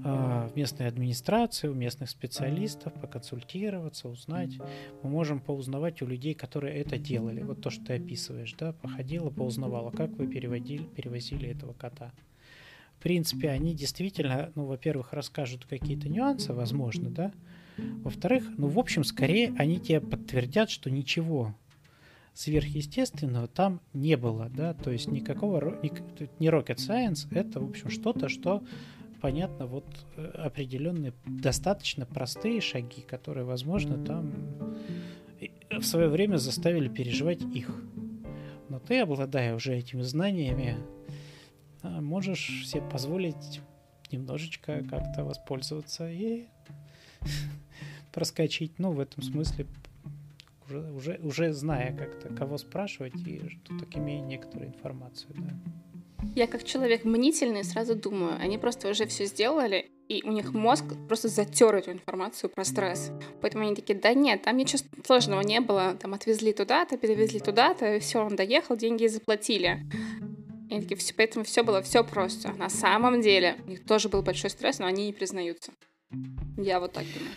[0.04, 4.52] а, в местной администрации, у местных специалистов, поконсультироваться, узнать.
[5.02, 7.42] Мы можем поузнавать у людей, которые это делали.
[7.42, 12.12] Вот то, что ты описываешь, да, походила, поузнавала, как вы переводили, перевозили этого кота.
[13.00, 17.32] В принципе, они действительно, ну, во-первых, расскажут какие-то нюансы, возможно, да.
[17.78, 21.56] Во-вторых, ну, в общем, скорее они тебе подтвердят, что ничего
[22.34, 25.80] сверхъестественного там не было, да, то есть никакого,
[26.40, 28.64] не rocket science, это, в общем, что-то, что
[29.22, 29.86] понятно, вот
[30.18, 34.34] э, определенные, достаточно простые шаги, которые, возможно, там
[35.70, 37.70] в свое время заставили переживать их.
[38.70, 40.78] Но ты, обладая уже этими знаниями,
[41.84, 43.62] а, можешь себе позволить
[44.12, 46.48] немножечко как-то воспользоваться и
[48.12, 49.68] проскочить, ну, в этом смысле
[50.78, 55.52] уже, уже, уже зная как-то, кого спрашивать, и что так имея некоторую информацию, да.
[56.36, 60.86] Я как человек мнительный сразу думаю, они просто уже все сделали, и у них мозг
[61.08, 63.12] просто затер эту информацию про стресс.
[63.42, 68.00] Поэтому они такие, да нет, там ничего сложного не было, там отвезли туда-то, перевезли туда-то,
[68.00, 69.80] все, он доехал, деньги заплатили.
[70.70, 72.54] И они такие, все, поэтому все было все просто.
[72.54, 75.72] На самом деле у них тоже был большой стресс, но они не признаются.
[76.58, 77.36] Я вот так думаю.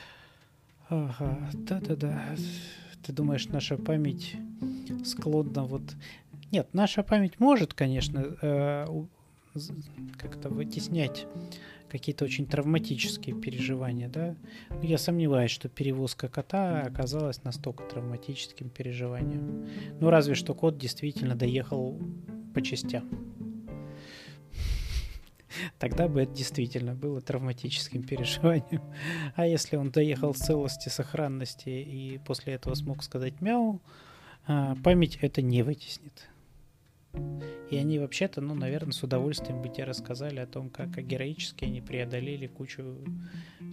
[0.88, 2.37] Ага, да-да-да.
[3.05, 4.37] Ты думаешь, наша память
[5.05, 5.83] склонна вот...
[6.51, 8.87] Нет, наша память может, конечно, э,
[10.17, 11.27] как-то вытеснять
[11.90, 14.35] какие-то очень травматические переживания, да.
[14.71, 19.69] Но я сомневаюсь, что перевозка кота оказалась настолько травматическим переживанием.
[20.01, 22.01] Ну, разве что кот действительно доехал
[22.53, 23.09] по частям.
[25.79, 28.83] Тогда бы это действительно было травматическим переживанием.
[29.35, 33.81] А если он доехал в целости, сохранности и после этого смог сказать мяу,
[34.47, 36.29] а, память это не вытеснит.
[37.71, 41.81] И они вообще-то, ну, наверное, с удовольствием бы тебе рассказали о том, как героически они
[41.81, 42.99] преодолели кучу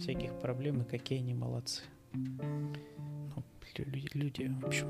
[0.00, 1.82] всяких проблем и какие они молодцы.
[2.12, 3.44] Ну,
[4.14, 4.88] люди, в общем,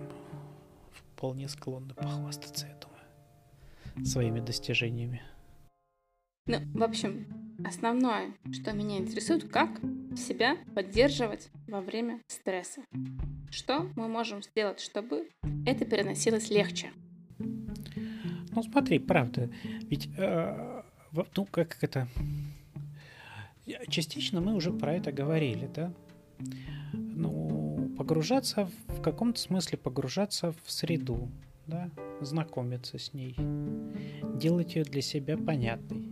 [0.91, 5.23] вполне склонны похвастаться, я думаю, своими достижениями.
[6.47, 7.27] Ну, в общем,
[7.65, 9.81] основное, что меня интересует, как
[10.17, 12.83] себя поддерживать во время стресса.
[13.51, 15.29] Что мы можем сделать, чтобы
[15.65, 16.91] это переносилось легче?
[17.39, 19.51] Ну, смотри, правда,
[19.83, 22.09] ведь, э, ну, как это...
[23.89, 25.95] Частично мы уже про это говорили, да?
[26.93, 31.31] Ну, погружаться, в каком-то смысле погружаться в среду,
[31.69, 31.89] да,
[32.21, 33.37] знакомиться с ней,
[34.35, 36.12] делать ее для себя понятной.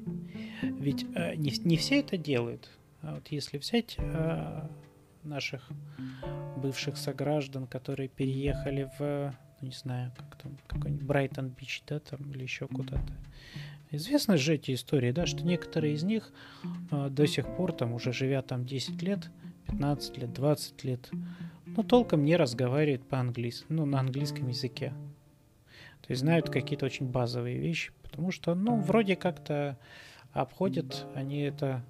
[0.63, 2.69] Ведь э, не, не все это делают.
[3.03, 4.69] А вот если взять э,
[5.23, 5.69] наших
[6.57, 12.43] бывших сограждан, которые переехали в, ну, не знаю, как там, какой-нибудь Брайтон-Бич, да, там, или
[12.43, 13.13] еще куда-то.
[13.91, 16.33] Известны же эти истории, да, что некоторые из них
[16.91, 19.31] э, до сих пор, там, уже живя там 10 лет,
[19.67, 21.11] 15 лет, 20 лет,
[21.67, 24.93] ну, толком не разговаривают по-английски, ну, на английском языке.
[26.03, 29.79] То есть знают какие-то очень базовые вещи, потому что, ну, вроде как-то
[30.33, 31.85] обходят они это,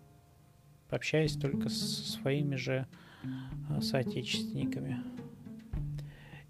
[0.88, 2.86] общаясь только с своими же
[3.68, 5.02] а, соотечественниками.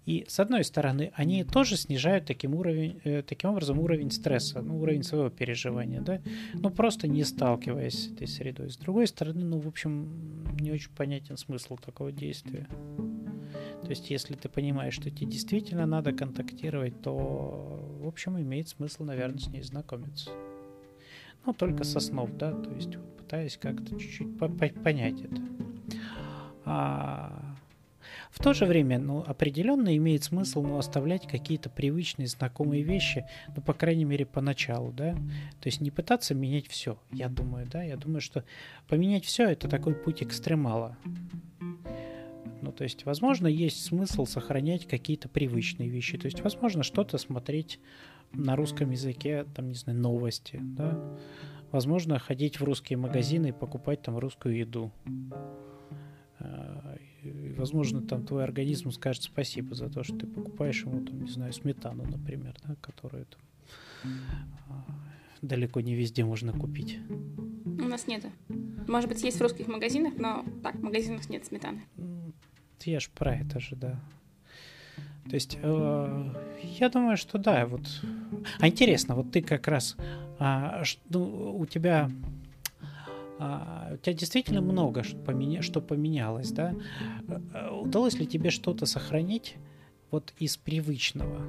[0.05, 4.81] И с одной стороны, они тоже снижают таким, уровень, э, таким образом уровень стресса, ну,
[4.81, 6.19] уровень своего переживания, да,
[6.55, 8.71] ну, просто не сталкиваясь с этой средой.
[8.71, 12.67] С другой стороны, ну, в общем, не очень понятен смысл такого действия.
[13.83, 19.03] То есть, если ты понимаешь, что тебе действительно надо контактировать, то, в общем, имеет смысл,
[19.03, 20.31] наверное, с ней знакомиться.
[21.45, 24.37] Ну, только со снов, да, то есть, вот, пытаясь как-то чуть-чуть
[24.83, 25.41] понять это.
[26.65, 27.55] А
[28.31, 33.25] в то же время, ну, определенно имеет смысл, ну, оставлять какие-то привычные, знакомые вещи,
[33.55, 35.13] ну, по крайней мере, поначалу, да.
[35.13, 37.83] То есть не пытаться менять все, я думаю, да.
[37.83, 38.43] Я думаю, что
[38.87, 40.97] поменять все это такой путь экстремала.
[42.61, 46.17] Ну, то есть, возможно, есть смысл сохранять какие-то привычные вещи.
[46.17, 47.79] То есть, возможно, что-то смотреть
[48.33, 51.17] на русском языке, там, не знаю, новости, да.
[51.71, 54.91] Возможно, ходить в русские магазины и покупать там русскую еду.
[56.39, 61.23] А, и, возможно, там твой организм скажет спасибо за то, что ты покупаешь ему, там,
[61.23, 63.41] не знаю, сметану, например, да, которую там
[64.69, 64.85] а,
[65.41, 66.99] далеко не везде можно купить.
[67.65, 68.29] У нас нету.
[68.87, 71.83] Может быть, есть в русских магазинах, но так, в магазинах нет сметаны.
[72.83, 73.99] Я ж про это же, да.
[75.29, 77.81] То есть, э, я думаю, что да, вот.
[78.59, 79.95] А интересно, вот ты как раз,
[80.39, 82.09] а, ну, у тебя
[83.43, 85.63] а, у тебя действительно много что, поменя...
[85.63, 86.75] что поменялось, да?
[87.53, 89.55] А, удалось ли тебе что-то сохранить
[90.11, 91.41] вот из привычного?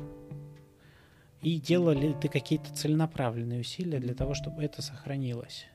[1.42, 5.66] И делали ты какие-то целенаправленные усилия для того, чтобы это сохранилось?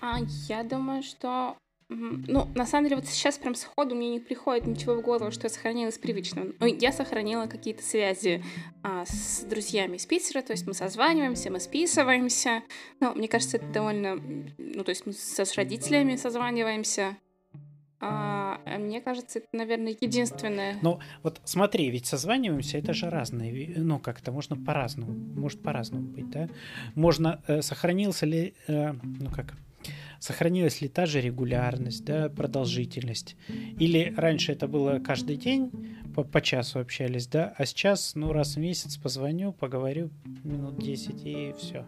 [0.00, 1.56] А, я думаю, что
[1.90, 5.46] ну, на самом деле, вот сейчас прям сходу мне не приходит ничего в голову, что
[5.46, 6.52] я сохранила из привычного.
[6.60, 8.44] Ну, я сохранила какие-то связи
[8.82, 12.62] а, с друзьями из Питера, то есть мы созваниваемся, мы списываемся.
[13.00, 14.16] Ну, мне кажется, это довольно...
[14.58, 17.16] Ну, то есть мы с родителями созваниваемся.
[18.02, 20.78] А, а мне кажется, это, наверное, единственное.
[20.80, 26.30] Ну, вот смотри, ведь созваниваемся, это же разные, ну, как-то можно по-разному, может по-разному быть,
[26.30, 26.48] да?
[26.94, 29.54] Можно, э, сохранился ли, э, ну, как,
[30.20, 33.36] сохранилась ли та же регулярность, да, продолжительность.
[33.78, 35.70] Или раньше это было каждый день,
[36.14, 40.10] по, по часу общались, да, а сейчас, ну, раз в месяц позвоню, поговорю
[40.44, 41.86] минут 10 и все.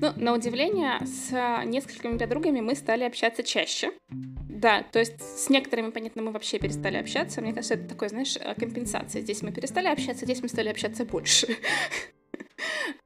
[0.00, 1.30] Ну, на удивление, с
[1.64, 3.92] несколькими подругами мы стали общаться чаще.
[4.10, 7.40] Да, то есть с некоторыми, понятно, мы вообще перестали общаться.
[7.40, 9.22] Мне кажется, это такое, знаешь, компенсация.
[9.22, 11.48] Здесь мы перестали общаться, здесь мы стали общаться больше.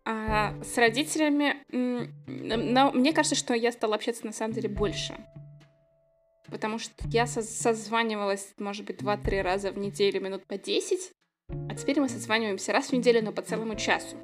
[0.04, 5.16] А с родителями, но мне кажется, что я стала общаться на самом деле больше.
[6.50, 11.12] Потому что я созванивалась, может быть, два-три раза в неделю, минут по 10,
[11.68, 14.16] а теперь мы созваниваемся раз в неделю, но по целому часу.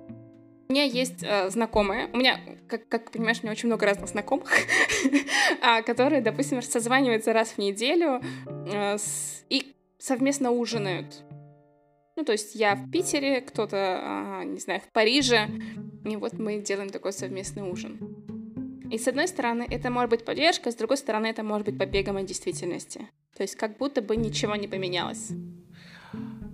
[0.69, 4.09] У меня есть э, знакомые, у меня, как, как понимаешь, у меня очень много разных
[4.09, 4.51] знакомых,
[5.61, 8.97] а, которые, допустим, созваниваются раз в неделю э,
[9.51, 11.23] и совместно ужинают.
[12.17, 15.49] Ну, то есть я в Питере, кто-то, а, не знаю, в Париже,
[16.05, 17.99] и вот мы делаем такой совместный ужин.
[18.91, 22.17] И с одной стороны, это может быть поддержка, с другой стороны, это может быть побегом
[22.17, 23.09] от действительности.
[23.37, 25.33] То есть как будто бы ничего не поменялось.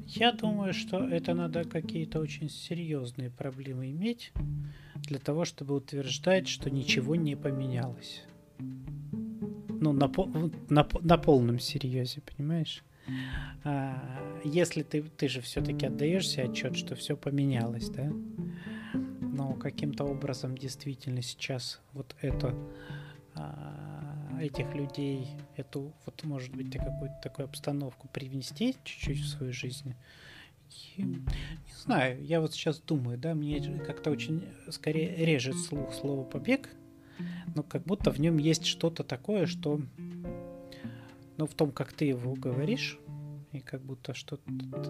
[0.07, 4.33] Я думаю, что это надо какие-то очень серьезные проблемы иметь
[4.95, 8.23] для того, чтобы утверждать, что ничего не поменялось.
[8.59, 10.11] Ну, на,
[10.69, 12.83] на, на полном серьезе, понимаешь?
[13.65, 18.11] А, если ты, ты же все-таки отдаешься отчет, что все поменялось, да?
[19.21, 22.55] Но каким-то образом действительно сейчас вот это
[23.35, 29.95] а, этих людей, эту, вот может быть, какую-то такую обстановку привнести чуть-чуть в свою жизнь.
[30.97, 36.71] Не знаю, я вот сейчас думаю, да, мне как-то очень скорее режет слух слово побег,
[37.55, 39.81] но как будто в нем есть что-то такое, что
[41.41, 42.99] ну, в том, как ты его говоришь,
[43.53, 44.45] и как будто что-то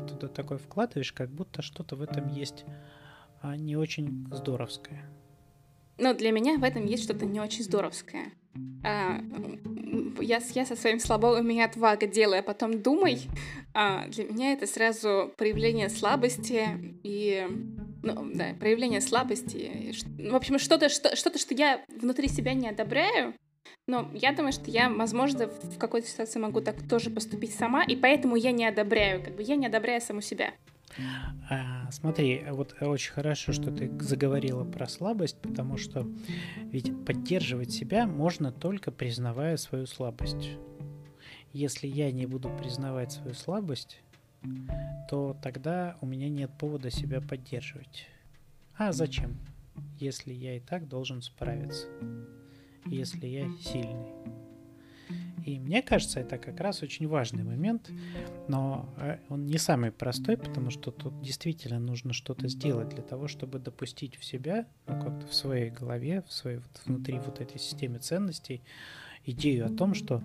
[0.08, 2.64] туда такое вкладываешь, как будто что-то в этом есть
[3.42, 5.08] а не очень здоровское.
[5.96, 8.32] Но для меня в этом есть что-то не очень здоровское.
[8.84, 9.20] А,
[10.20, 13.28] я, я со своим слабым меня отвага делаю, а потом думай.
[13.72, 16.66] А, для меня это сразу проявление слабости
[17.02, 17.46] и
[18.02, 19.94] ну, да, проявление слабости.
[20.30, 23.34] В общем, что-то, что, что-то, что я внутри себя не одобряю,
[23.86, 27.96] но я думаю, что я, возможно, в какой-то ситуации могу так тоже поступить сама, и
[27.96, 30.52] поэтому я не одобряю, как бы я не одобряю саму себя.
[31.48, 36.06] А, смотри, вот очень хорошо, что ты заговорила про слабость, потому что
[36.70, 40.50] ведь поддерживать себя можно только признавая свою слабость.
[41.52, 44.00] Если я не буду признавать свою слабость,
[45.08, 48.06] то тогда у меня нет повода себя поддерживать.
[48.76, 49.36] А зачем,
[49.98, 51.88] если я и так должен справиться?
[52.86, 54.12] Если я сильный.
[55.46, 57.90] И мне кажется, это как раз очень важный момент,
[58.46, 63.26] но э, он не самый простой, потому что тут действительно нужно что-то сделать для того,
[63.26, 67.58] чтобы допустить в себя, ну как-то в своей голове, в своей вот, внутри вот этой
[67.58, 68.60] системе ценностей
[69.24, 70.22] идею о том, что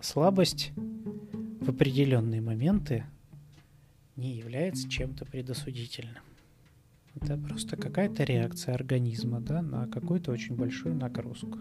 [0.00, 3.04] слабость в определенные моменты
[4.16, 6.22] не является чем-то предосудительным.
[7.20, 11.58] Это просто какая-то реакция организма да, на какую-то очень большую нагрузку.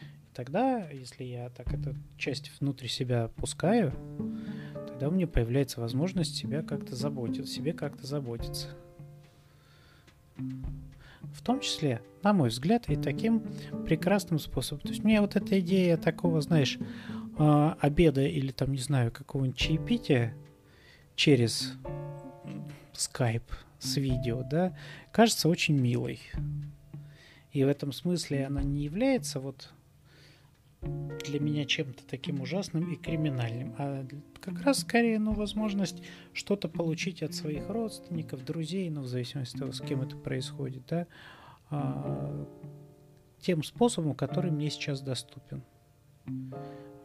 [0.00, 3.92] И тогда, если я так эту часть внутрь себя пускаю,
[4.88, 8.68] тогда у меня появляется возможность себя как-то заботиться, себе как-то заботиться.
[10.36, 13.44] В том числе, на мой взгляд, и таким
[13.86, 14.82] прекрасным способом.
[14.82, 16.78] То есть мне вот эта идея такого, знаешь,
[17.38, 20.34] а, обеда или там, не знаю, какого-нибудь чаепития
[21.14, 21.74] через
[22.92, 23.44] скайп
[23.80, 24.76] с видео, да,
[25.12, 26.20] кажется очень милой.
[27.52, 29.72] И в этом смысле она не является вот
[30.82, 34.06] для меня чем-то таким ужасным и криминальным, а
[34.40, 36.02] как раз скорее, ну, возможность
[36.32, 40.82] что-то получить от своих родственников, друзей, ну, в зависимости от того, с кем это происходит,
[40.88, 41.06] да,
[41.68, 42.46] а,
[43.40, 45.62] тем способом, который мне сейчас доступен.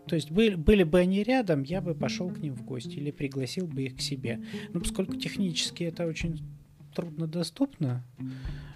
[0.08, 3.12] То есть были, были бы они рядом, я бы пошел к ним в гости или
[3.12, 4.44] пригласил бы их к себе.
[4.72, 6.42] Но поскольку технически это очень
[6.96, 8.04] трудно доступно,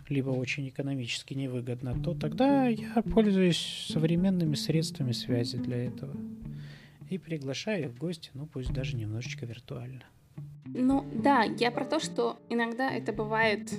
[0.07, 6.15] либо очень экономически невыгодно, то тогда я пользуюсь современными средствами связи для этого.
[7.09, 10.03] И приглашаю их в гости, ну пусть даже немножечко виртуально.
[10.65, 13.71] Ну да, я про то, что иногда это бывает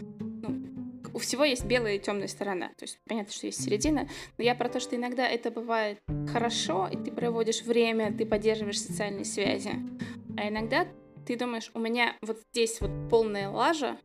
[1.13, 2.69] у всего есть белая и темная сторона.
[2.77, 5.99] То есть понятно, что есть середина, но я про то, что иногда это бывает
[6.33, 9.73] хорошо, и ты проводишь время, ты поддерживаешь социальные связи.
[10.37, 10.87] А иногда
[11.27, 13.99] ты думаешь, у меня вот здесь вот полная лажа,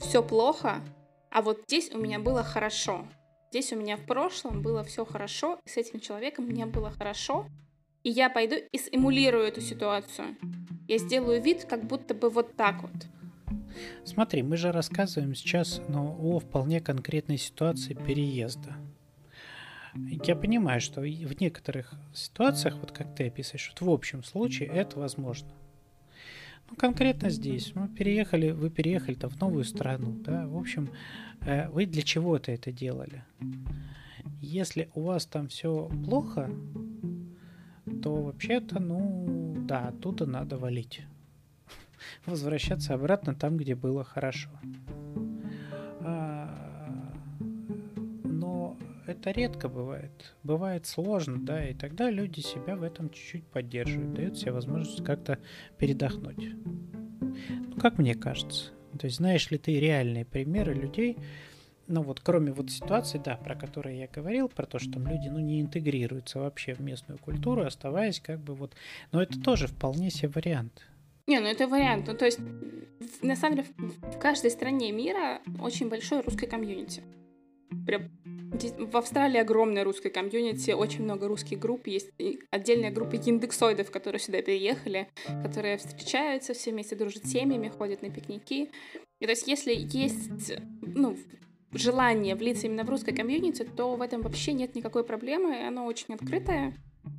[0.00, 0.82] все плохо,
[1.30, 3.06] а вот здесь у меня было хорошо.
[3.50, 7.46] Здесь у меня в прошлом было все хорошо, и с этим человеком мне было хорошо,
[8.02, 10.36] и я пойду и симулирую эту ситуацию.
[10.88, 12.92] Я сделаю вид, как будто бы вот так вот.
[14.04, 18.76] Смотри, мы же рассказываем сейчас ну, о вполне конкретной ситуации переезда.
[20.24, 24.98] Я понимаю, что в некоторых ситуациях, вот как ты описываешь, вот в общем случае это
[24.98, 25.48] возможно.
[26.68, 27.74] Ну, конкретно здесь.
[27.74, 30.90] Мы переехали, вы переехали там в новую страну, да, в общем,
[31.42, 33.24] э, вы для чего-то это делали.
[34.40, 36.50] Если у вас там все плохо,
[38.02, 41.02] то вообще-то, ну, да, оттуда надо валить
[42.26, 44.50] возвращаться обратно там, где было хорошо.
[49.06, 50.34] Это редко бывает.
[50.42, 55.38] Бывает сложно, да, и тогда люди себя в этом чуть-чуть поддерживают, дают себе возможность как-то
[55.78, 56.50] передохнуть.
[56.60, 58.72] Ну, как мне кажется.
[58.98, 61.18] То есть знаешь ли ты реальные примеры людей,
[61.86, 65.28] ну вот кроме вот ситуации, да, про которые я говорил, про то, что там люди,
[65.28, 68.74] ну, не интегрируются вообще в местную культуру, оставаясь как бы вот...
[69.12, 70.86] Но это тоже вполне себе вариант.
[71.26, 72.06] Не, ну это вариант.
[72.06, 72.38] Ну, то есть,
[73.22, 77.02] на самом деле, в каждой стране мира очень большое русское комьюнити.
[77.84, 78.10] Прям
[78.64, 82.10] в Австралии огромная русская комьюнити, очень много русских групп, есть
[82.50, 85.08] отдельная группа индексоидов, которые сюда переехали,
[85.42, 88.70] которые встречаются, все вместе дружат семьями, ходят на пикники.
[89.20, 90.52] И то есть если есть
[90.82, 91.16] ну,
[91.72, 96.14] желание влиться именно в русское комьюнити, то в этом вообще нет никакой проблемы, оно очень
[96.14, 96.74] открытое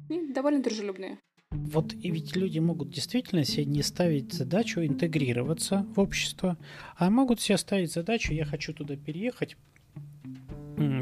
[0.09, 1.17] и довольно дружелюбное.
[1.51, 6.57] Вот и ведь люди могут действительно себе не ставить задачу интегрироваться в общество,
[6.97, 9.55] а могут себе ставить задачу, я хочу туда переехать,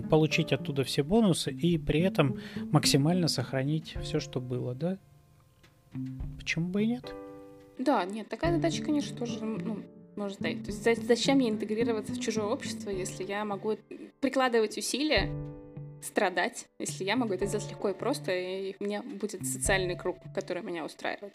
[0.09, 2.39] получить оттуда все бонусы и при этом
[2.71, 4.97] максимально сохранить все, что было, да?
[6.37, 7.13] Почему бы и нет?
[7.77, 9.79] Да, нет, такая задача, конечно, тоже ну,
[10.15, 10.63] можно ставить.
[10.63, 13.77] То есть зачем мне интегрироваться в чужое общество, если я могу
[14.21, 15.29] прикладывать усилия
[16.01, 20.17] страдать, если я могу это сделать легко и просто, и у меня будет социальный круг,
[20.33, 21.33] который меня устраивает.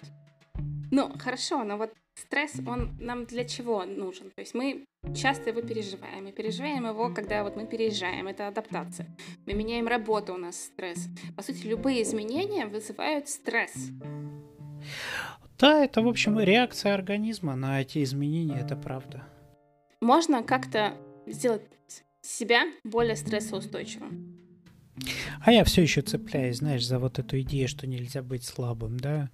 [0.90, 4.30] Ну, хорошо, но вот стресс, он нам для чего нужен?
[4.30, 4.84] То есть мы
[5.14, 9.06] часто его переживаем, и переживаем его, когда вот мы переезжаем, это адаптация.
[9.46, 11.08] Мы меняем работу, у нас стресс.
[11.36, 13.90] По сути, любые изменения вызывают стресс.
[15.58, 19.24] Да, это, в общем, реакция организма на эти изменения, это правда.
[20.00, 21.62] Можно как-то сделать
[22.22, 24.39] себя более стрессоустойчивым.
[25.40, 29.30] А я все еще цепляюсь, знаешь, за вот эту идею, что нельзя быть слабым, да.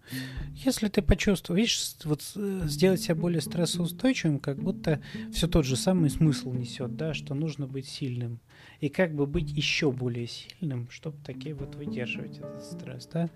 [0.55, 5.03] Если ты почувствуешь, вот э, сделать себя более стрессоустойчивым, как будто
[5.33, 8.41] все тот же самый смысл несет, да, что нужно быть сильным.
[8.81, 13.31] И как бы быть еще более сильным, чтобы такие вот выдерживать этот стресс, да.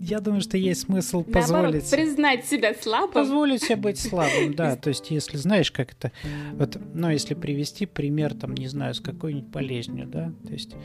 [0.00, 1.50] Я думаю, что есть смысл позволить...
[1.50, 3.12] Наоборот, признать себя слабым.
[3.12, 4.76] Позволить себе быть слабым, да.
[4.76, 6.12] То есть, если знаешь, как это...
[6.52, 10.76] Вот, ну, если привести пример, там, не знаю, с какой-нибудь болезнью, да, то есть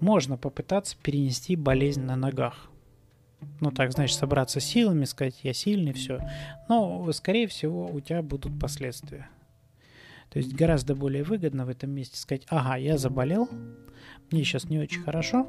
[0.00, 2.70] можно попытаться перенести болезнь на ногах.
[3.60, 6.20] Ну, так, значит, собраться силами, сказать, я сильный, все.
[6.68, 9.28] Но, скорее всего, у тебя будут последствия.
[10.30, 13.48] То есть гораздо более выгодно в этом месте сказать, ага, я заболел,
[14.30, 15.48] мне сейчас не очень хорошо,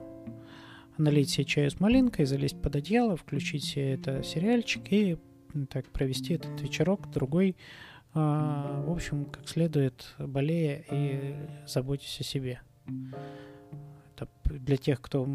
[0.97, 5.17] налить себе чаю с малинкой, залезть под одеяло, включить себе это сериальчик и
[5.69, 7.55] так провести этот вечерок, другой,
[8.13, 11.35] а, в общем, как следует, болея и
[11.67, 12.61] заботясь о себе.
[14.15, 15.25] Это для тех, кто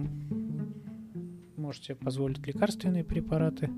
[1.57, 3.71] может себе позволить лекарственные препараты,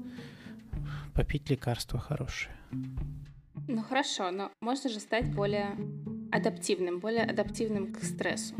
[1.14, 2.54] попить лекарства хорошие.
[3.68, 5.76] Ну хорошо, но можно же стать более
[6.30, 8.54] адаптивным, более адаптивным к стрессу.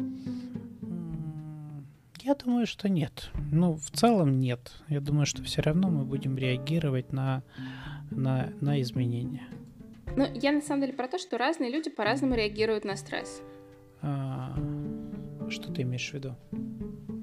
[2.23, 3.31] Я думаю, что нет.
[3.53, 4.73] Ну, в целом нет.
[4.89, 7.45] Я думаю, что все равно мы будем реагировать на,
[8.11, 9.47] на, на изменения.
[10.17, 13.43] Ну, я на самом деле про то, что разные люди по-разному реагируют на стресс.
[14.03, 14.57] А,
[15.49, 16.35] что ты имеешь в виду?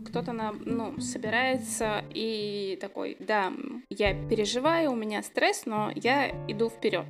[0.08, 3.52] Кто-то на, ну, собирается и такой, да,
[3.90, 7.08] я переживаю, у меня стресс, но я иду вперед.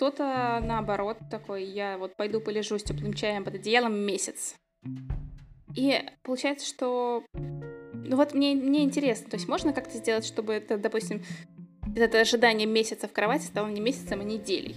[0.00, 4.54] Кто-то наоборот такой, я вот пойду полежу с теплым чаем под одеялом месяц.
[5.76, 7.22] И получается, что...
[7.34, 11.22] Ну вот мне, мне интересно, то есть можно как-то сделать, чтобы это, допустим,
[11.94, 14.76] это ожидание месяца в кровати стало не месяцем, а неделей?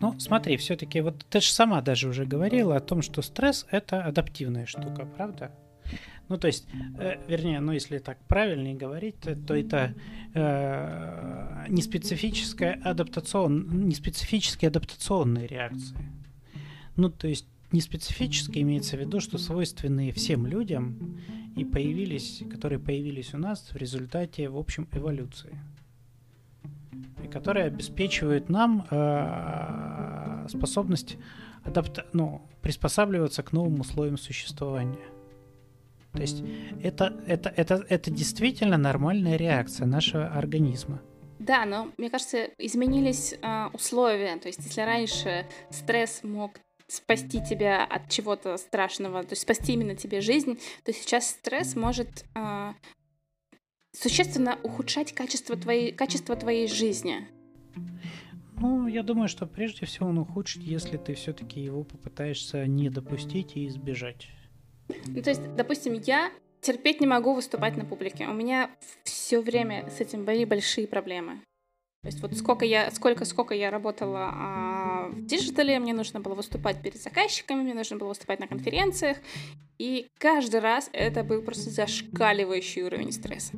[0.00, 4.02] Ну, смотри, все-таки вот ты же сама даже уже говорила о том, что стресс это
[4.02, 5.52] адаптивная штука, правда?
[6.28, 6.66] Ну, то есть,
[6.98, 9.94] э, вернее, ну, если так правильнее говорить, то, то это
[10.34, 15.96] э, не специфическая адаптацион, не специфические адаптационные реакции.
[16.96, 21.18] Ну, то есть не специфически имеется в виду, что свойственные всем людям
[21.56, 25.58] и появились, которые появились у нас в результате, в общем, эволюции.
[27.22, 31.16] И которые обеспечивают нам э, способность
[31.64, 35.13] адапта ну, приспосабливаться к новым условиям существования.
[36.14, 36.42] То есть
[36.82, 41.02] это, это, это, это действительно нормальная реакция нашего организма.
[41.40, 44.36] Да, но мне кажется, изменились э, условия.
[44.38, 46.52] То есть, если раньше стресс мог
[46.86, 52.24] спасти тебя от чего-то страшного, то есть спасти именно тебе жизнь, то сейчас стресс может
[52.36, 52.72] э,
[53.92, 57.26] существенно ухудшать качество твоей, качество твоей жизни.
[58.56, 63.56] Ну, я думаю, что прежде всего он ухудшит, если ты все-таки его попытаешься не допустить
[63.56, 64.28] и избежать.
[64.88, 66.30] Ну, то есть, допустим, я
[66.60, 68.26] терпеть не могу выступать на публике.
[68.26, 68.70] У меня
[69.04, 71.40] все время с этим были большие проблемы.
[72.02, 76.34] То есть вот сколько я, сколько, сколько я работала а, в диджитале, мне нужно было
[76.34, 79.16] выступать перед заказчиками, мне нужно было выступать на конференциях,
[79.78, 83.56] и каждый раз это был просто зашкаливающий уровень стресса.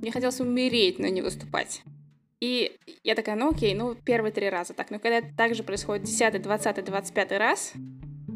[0.00, 1.82] Мне хотелось умереть, но не выступать.
[2.40, 4.90] И я такая, ну окей, ну первые три раза так.
[4.90, 7.72] Но когда это также происходит 10, 20, 25 раз,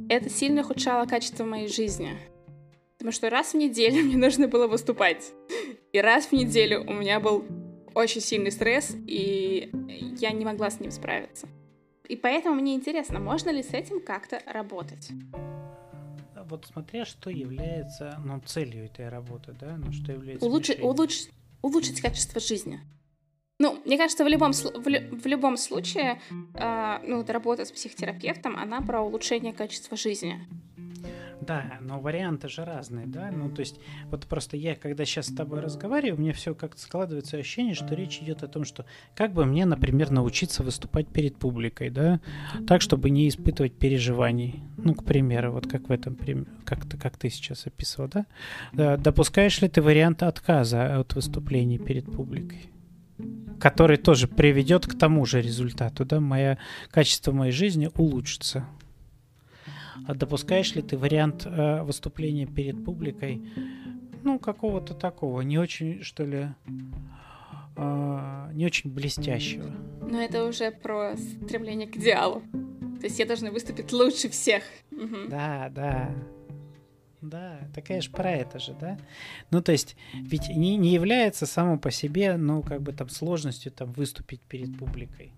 [0.09, 2.17] это сильно ухудшало качество моей жизни.
[2.99, 5.33] Потому что раз в неделю мне нужно было выступать.
[5.93, 7.45] И раз в неделю у меня был
[7.95, 9.71] очень сильный стресс, и
[10.19, 11.49] я не могла с ним справиться.
[12.09, 15.11] И поэтому мне интересно, можно ли с этим как-то работать?
[16.49, 20.47] Вот смотря, что является ну, целью этой работы, да, ну, что является...
[20.47, 21.31] Улучшить, улучшить,
[21.63, 22.81] улучшить качество жизни.
[23.59, 26.21] Ну, мне кажется, в любом, в, в любом случае,
[26.55, 30.47] э, ну, работа с психотерапевтом, она про улучшение качества жизни.
[31.41, 33.31] Да, но варианты же разные, да.
[33.31, 33.79] Ну, то есть,
[34.11, 38.19] вот просто я, когда сейчас с тобой разговариваю, мне все как-то складывается ощущение, что речь
[38.21, 38.85] идет о том, что
[39.15, 42.21] как бы мне, например, научиться выступать перед публикой, да,
[42.67, 44.65] так, чтобы не испытывать переживаний.
[44.77, 46.17] Ну, к примеру, вот как в этом,
[46.65, 48.11] как, ты, как ты сейчас описывал,
[48.73, 48.97] да.
[48.97, 52.71] Допускаешь ли ты вариант отказа от выступлений перед публикой?
[53.61, 56.59] Который тоже приведет к тому же результату, да, моя
[56.91, 58.67] качество моей жизни улучшится.
[60.07, 63.43] А допускаешь ли ты вариант э, выступления перед публикой,
[64.23, 66.49] ну, какого-то такого, не очень, что ли,
[67.77, 69.71] э, не очень блестящего?
[70.03, 72.43] Но это уже про стремление к идеалу.
[73.01, 74.63] То есть я должна выступить лучше всех.
[74.91, 75.29] Угу.
[75.29, 76.11] Да, да.
[77.29, 78.99] Да, такая же про это же, да?
[79.51, 83.73] Ну, то есть, ведь не, не является само по себе, ну, как бы там сложностью
[83.73, 85.33] там выступить перед публикой.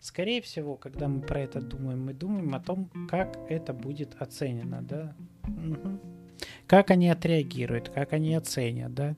[0.00, 4.82] Скорее всего, когда мы про это думаем, мы думаем о том, как это будет оценено,
[4.82, 5.14] да?
[5.46, 6.00] Угу.
[6.66, 9.16] Как они отреагируют, как они оценят, да?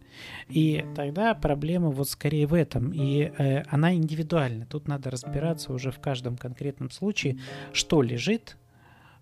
[0.48, 4.66] И тогда проблема вот скорее в этом, и э, она индивидуальна.
[4.66, 7.38] Тут надо разбираться уже в каждом конкретном случае,
[7.72, 8.56] что лежит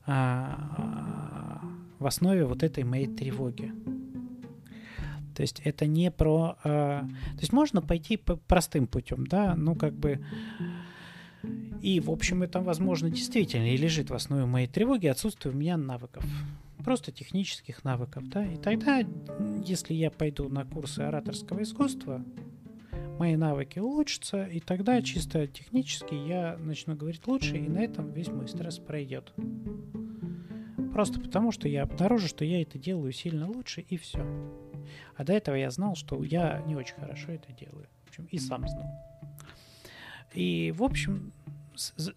[0.06, 1.19] а,
[2.00, 3.72] в основе вот этой моей тревоги.
[5.36, 6.58] То есть это не про...
[6.64, 10.20] Э, то есть можно пойти по простым путем, да, ну как бы
[11.80, 15.76] и, в общем, это, возможно, действительно и лежит в основе моей тревоги отсутствие у меня
[15.76, 16.24] навыков.
[16.84, 19.02] просто технических навыков, да, и тогда,
[19.64, 22.24] если я пойду на курсы ораторского искусства,
[23.18, 28.28] мои навыки улучшатся, и тогда чисто технически я начну говорить лучше, и на этом весь
[28.28, 29.32] мой стресс пройдет.
[31.00, 34.22] Просто потому, что я обнаружу, что я это делаю сильно лучше, и все.
[35.16, 37.86] А до этого я знал, что я не очень хорошо это делаю.
[38.04, 38.84] В общем, и сам знал.
[40.34, 41.32] И, в общем,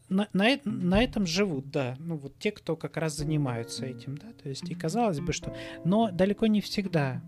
[0.09, 1.95] на, на, на этом живут, да.
[1.97, 4.33] Ну, вот те, кто как раз занимаются этим, да.
[4.33, 5.55] То есть, и казалось бы, что...
[5.85, 7.21] Но далеко не всегда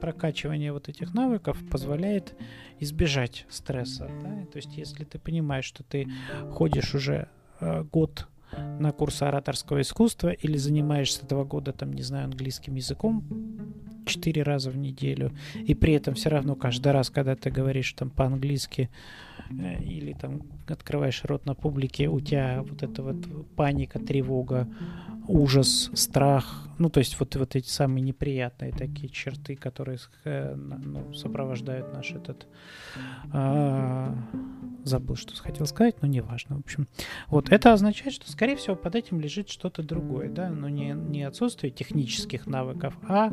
[0.00, 2.34] прокачивание вот этих навыков позволяет
[2.80, 4.46] избежать стресса, да.
[4.46, 6.08] То есть, если ты понимаешь, что ты
[6.50, 7.28] ходишь уже
[7.60, 13.24] э, год на курсы ораторского искусства или занимаешься два года, там, не знаю, английским языком
[14.04, 18.10] четыре раза в неделю, и при этом все равно каждый раз, когда ты говоришь там
[18.10, 18.90] по-английски
[19.50, 23.16] э, или там открываешь рот на публике, у тебя вот эта вот
[23.56, 24.68] паника, тревога,
[25.28, 31.14] ужас, страх, ну, то есть вот, вот эти самые неприятные такие черты, которые э, ну,
[31.14, 32.46] сопровождают наш этот...
[33.32, 34.16] А,
[34.82, 36.88] забыл, что хотел сказать, но неважно, в общем.
[37.28, 41.22] Вот, это означает, что, скорее всего, под этим лежит что-то другое, да, но не, не
[41.22, 43.32] отсутствие технических навыков, а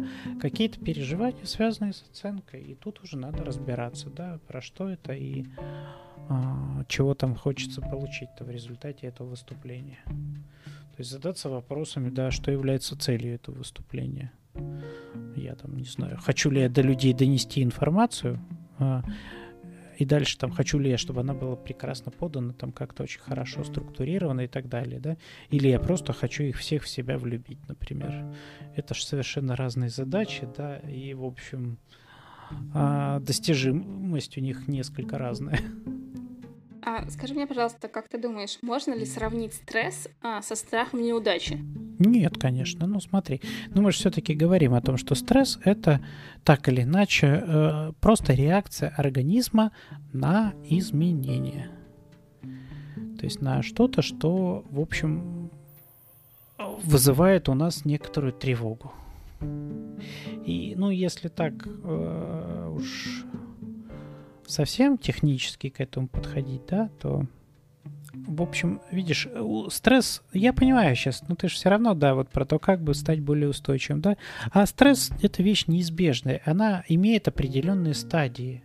[0.59, 5.45] какие-то переживания, связанные с оценкой, и тут уже надо разбираться, да, про что это и
[6.27, 9.99] а, чего там хочется получить-то в результате этого выступления.
[10.05, 14.33] То есть задаться вопросами, да, что является целью этого выступления.
[15.37, 18.37] Я там не знаю, хочу ли я до людей донести информацию,
[18.79, 19.01] а,
[19.99, 23.65] и дальше там хочу ли я, чтобы она была прекрасно подана, там как-то очень хорошо
[23.65, 25.17] структурирована и так далее, да,
[25.49, 28.33] или я просто хочу их всех в себя влюбить, например.
[28.77, 31.77] Это же совершенно разные задачи, да, и, в общем,
[32.73, 35.59] а, достижимость у них несколько разная.
[36.89, 41.59] А скажи мне, пожалуйста, как ты думаешь, можно ли сравнить стресс а, со страхом неудачи?
[41.99, 42.87] Нет, конечно.
[42.87, 43.41] Ну смотри,
[43.75, 46.03] ну мы же все-таки говорим о том, что стресс это
[46.43, 49.71] так или иначе э, просто реакция организма
[50.13, 51.69] на изменения.
[53.19, 55.51] То есть на что-то, что, в общем,
[56.57, 58.93] вызывает у нас некоторую тревогу.
[60.43, 63.25] И, ну, если так э, уж
[64.49, 67.25] совсем технически к этому подходить, да, то
[68.13, 69.27] в общем, видишь,
[69.69, 72.93] стресс, я понимаю сейчас, но ты же все равно, да, вот про то, как бы
[72.95, 74.17] стать более устойчивым, да.
[74.51, 78.63] А стресс— это вещь неизбежная, она имеет определенные стадии,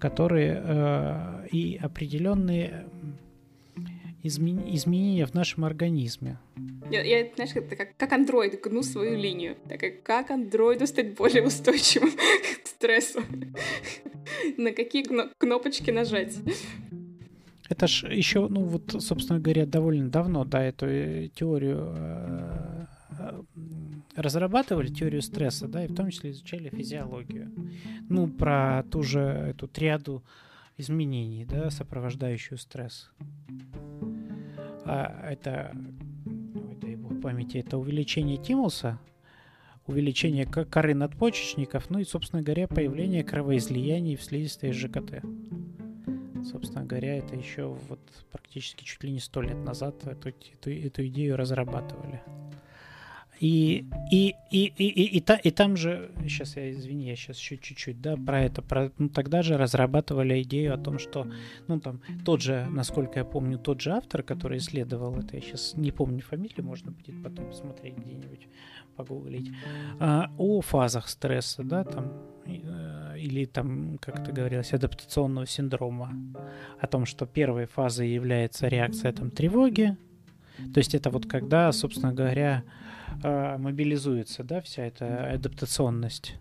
[0.00, 2.86] которые э, и определенные
[4.28, 4.62] измен...
[4.74, 6.38] изменения в нашем организме.
[6.90, 9.56] Я, я знаешь, это как, как андроид гну свою линию.
[9.68, 12.12] Так как, как андроиду стать более устойчивым
[12.64, 13.20] к стрессу?
[14.56, 15.04] На какие
[15.38, 16.36] кнопочки нажать?
[17.68, 22.86] Это ж еще, ну вот, собственно говоря, довольно давно, да, эту э, теорию э,
[23.18, 23.42] э,
[24.16, 27.52] разрабатывали, теорию стресса, да, и в том числе изучали физиологию.
[28.08, 30.22] Ну, про ту же эту триаду
[30.78, 33.10] изменений, да, сопровождающую стресс.
[34.90, 35.76] А это,
[36.24, 38.98] ой, дай бог памяти, это увеличение тимуса,
[39.86, 45.22] увеличение коры надпочечников, ну и, собственно говоря, появление кровоизлияний в слизистой ЖКТ.
[46.50, 48.00] Собственно говоря, это еще вот
[48.32, 52.22] практически чуть ли не сто лет назад эту, эту, эту идею разрабатывали.
[53.40, 57.38] И, и, и, и, и, и, та, и там же, сейчас я извини, я сейчас
[57.38, 61.26] еще чуть-чуть, да, про это, про, ну, тогда же разрабатывали идею о том, что,
[61.68, 65.74] ну, там, тот же, насколько я помню, тот же автор, который исследовал это, я сейчас
[65.76, 68.48] не помню фамилию, можно будет потом посмотреть где-нибудь,
[68.96, 69.52] погуглить,
[70.00, 72.12] а, о фазах стресса, да, там,
[72.44, 76.12] э, или там, как это говорилось, адаптационного синдрома,
[76.80, 79.96] о том, что первой фазой является реакция там тревоги,
[80.72, 82.64] то есть это вот когда, собственно говоря,
[83.22, 86.34] а, мобилизуется, да, вся эта адаптационность.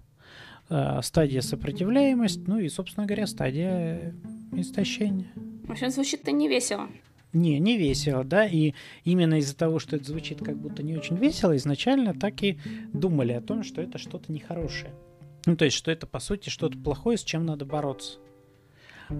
[0.70, 4.14] А, стадия сопротивляемость, ну и, собственно говоря, стадия
[4.54, 5.28] истощения.
[5.64, 6.88] В общем, звучит-то не весело.
[7.34, 11.18] Не, не весело, да, и именно из-за того, что это звучит как будто не очень
[11.18, 12.58] весело, изначально так и
[12.94, 14.94] думали о том, что это что-то нехорошее.
[15.46, 18.20] Ну, то есть, что это, по сути, что-то плохое, с чем надо бороться.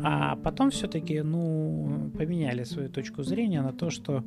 [0.04, 4.24] А потом все-таки, ну, поменяли свою точку зрения на то, что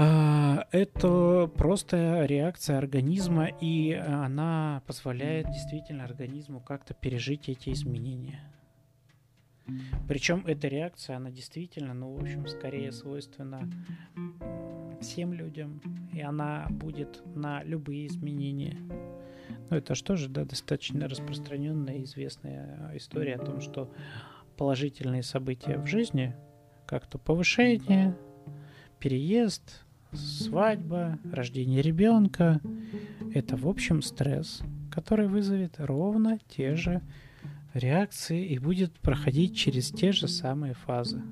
[0.00, 8.40] это просто реакция организма, и она позволяет действительно организму как-то пережить эти изменения.
[10.08, 13.70] Причем эта реакция, она действительно, ну, в общем, скорее свойственна
[15.02, 15.82] всем людям,
[16.14, 18.78] и она будет на любые изменения.
[19.68, 23.92] Ну, это что же, да, достаточно распространенная и известная история о том, что
[24.56, 26.34] положительные события в жизни,
[26.86, 28.16] как то повышение,
[28.98, 32.60] переезд, свадьба, рождение ребенка.
[33.32, 37.02] Это, в общем, стресс, который вызовет ровно те же
[37.74, 41.22] реакции и будет проходить через те же самые фазы.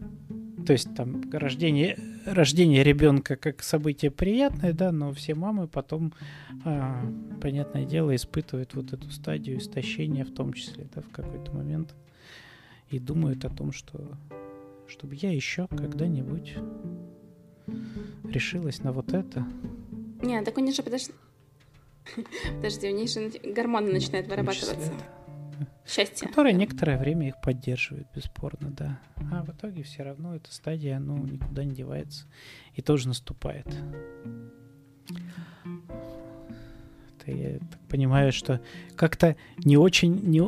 [0.67, 6.13] То есть там рождение, рождение ребенка как событие приятное, да, но все мамы потом,
[6.65, 7.03] а,
[7.41, 11.95] понятное дело, испытывают вот эту стадию истощения в том числе, да, в какой-то момент.
[12.91, 14.19] И думают о том, что
[14.89, 16.57] чтобы я еще когда-нибудь
[18.31, 19.47] решилась на вот это.
[20.23, 21.13] Не, так у них же, подожди,
[22.57, 24.93] подожди, у них же гормоны начинают вырабатываться.
[25.87, 26.29] Счастье.
[26.29, 29.01] Которые некоторое время их поддерживают, бесспорно, да.
[29.33, 32.27] А в итоге все равно эта стадия, ну, никуда не девается.
[32.75, 33.67] И тоже наступает.
[37.25, 38.61] Ты, я так понимаю, что
[38.97, 40.41] как-то не очень не,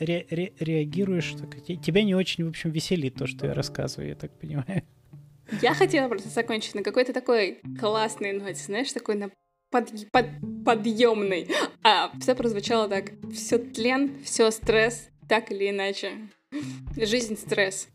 [0.00, 4.16] ре, ре, реагируешь, так, тебя не очень, в общем, веселит то, что я рассказываю, я
[4.16, 4.82] так понимаю.
[5.60, 9.30] Я хотела просто закончить на какой-то такой классной ноте, знаешь, такой на
[9.70, 10.26] под, под,
[10.64, 11.48] подъемный.
[11.82, 13.12] А все прозвучало так.
[13.32, 16.28] Все тлен, все стресс, так или иначе.
[16.96, 17.88] Жизнь стресс.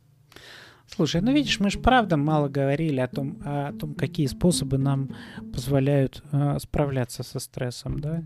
[0.87, 5.15] Слушай, ну видишь, мы же правда мало говорили о том, о том, какие способы нам
[5.53, 8.23] позволяют э, справляться со стрессом, да?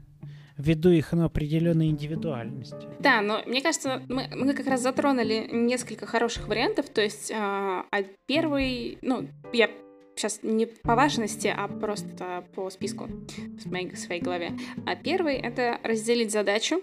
[0.61, 2.87] Ввиду их ну, определенной индивидуальности.
[2.99, 6.89] Да, но мне кажется, мы, мы как раз затронули несколько хороших вариантов.
[6.89, 7.83] То есть э,
[8.27, 9.69] первый, ну, я
[10.15, 14.51] сейчас не по важности, а просто по списку в моей, в своей голове.
[14.85, 16.81] А первый— это разделить задачу,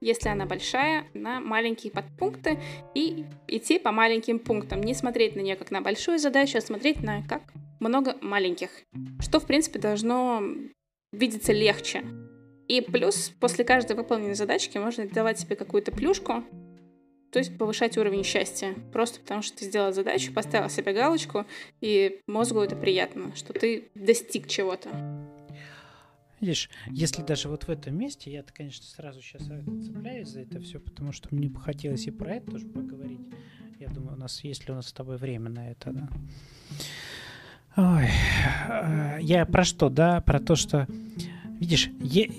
[0.00, 2.58] если она большая, на маленькие подпункты
[2.94, 4.80] и идти по маленьким пунктам.
[4.80, 7.42] Не смотреть на нее как на большую задачу, а смотреть на как
[7.80, 8.70] много маленьких.
[9.20, 10.42] Что, в принципе, должно
[11.12, 12.04] видеться легче.
[12.68, 16.44] И плюс, после каждой выполненной задачки можно давать себе какую-то плюшку,
[17.30, 18.74] то есть повышать уровень счастья.
[18.92, 21.44] Просто потому, что ты сделал задачу, поставил себе галочку,
[21.80, 24.90] и мозгу это приятно, что ты достиг чего-то.
[26.40, 29.42] Видишь, если даже вот в этом месте, я-то, конечно, сразу сейчас
[29.84, 33.20] цепляюсь за это все, потому что мне бы хотелось и про это тоже поговорить.
[33.78, 36.08] Я думаю, у нас, есть ли у нас с тобой время на это, да.
[37.76, 38.08] Ой,
[38.68, 40.22] э, я про что, да?
[40.22, 40.86] Про то, что,
[41.60, 42.30] видишь, е-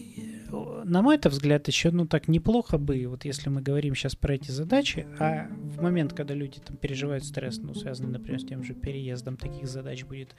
[0.87, 4.35] на мой это взгляд, еще, ну, так неплохо бы, вот если мы говорим сейчас про
[4.35, 8.63] эти задачи, а в момент, когда люди там переживают стресс, ну, связанный, например, с тем
[8.63, 10.35] же переездом, таких задач будет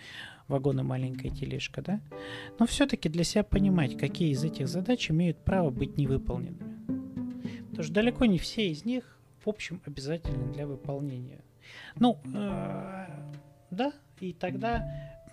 [0.49, 2.01] вагон и маленькая тележка, да,
[2.59, 6.79] но все-таки для себя понимать, какие из этих задач имеют право быть невыполненными.
[7.71, 11.45] Потому что далеко не все из них, в общем, обязательны для выполнения.
[11.97, 13.07] Ну, э,
[13.71, 14.85] да, и тогда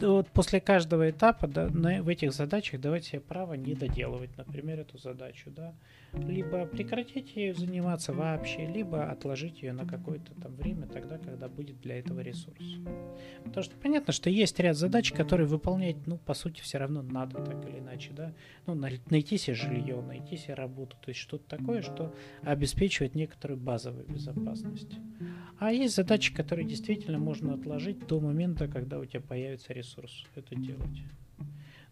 [0.01, 4.79] вот после каждого этапа да, на, в этих задачах давать себе право не доделывать, например,
[4.79, 5.73] эту задачу, да,
[6.19, 11.79] либо прекратить ею заниматься вообще, либо отложить ее на какое-то там время, тогда, когда будет
[11.81, 12.77] для этого ресурс.
[13.43, 17.43] Потому что понятно, что есть ряд задач, которые выполнять, ну, по сути, все равно надо
[17.43, 18.33] так или иначе, да,
[18.65, 24.05] ну, найти себе жилье, найти себе работу, то есть что-то такое, что обеспечивает некоторую базовую
[24.07, 24.97] безопасность.
[25.57, 30.55] А есть задачи, которые действительно можно отложить до момента, когда у тебя появится ресурс это
[30.55, 31.03] делать.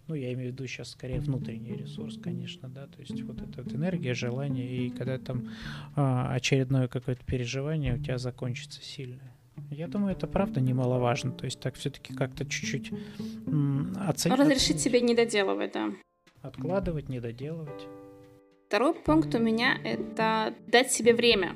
[0.08, 3.64] Ну, я имею в виду сейчас скорее внутренний ресурс, конечно, да, то есть вот эта
[3.64, 5.50] вот энергия, желание, и когда там
[5.96, 9.22] а, очередное какое-то переживание у тебя закончится сильно.
[9.70, 12.92] Я думаю, это правда немаловажно, то есть так все-таки как-то чуть-чуть
[13.48, 14.38] м, оценить.
[14.38, 15.92] Разрешить себе не доделывать, да.
[16.42, 17.88] Откладывать, не доделывать.
[18.68, 21.56] Второй пункт у меня— это дать себе время.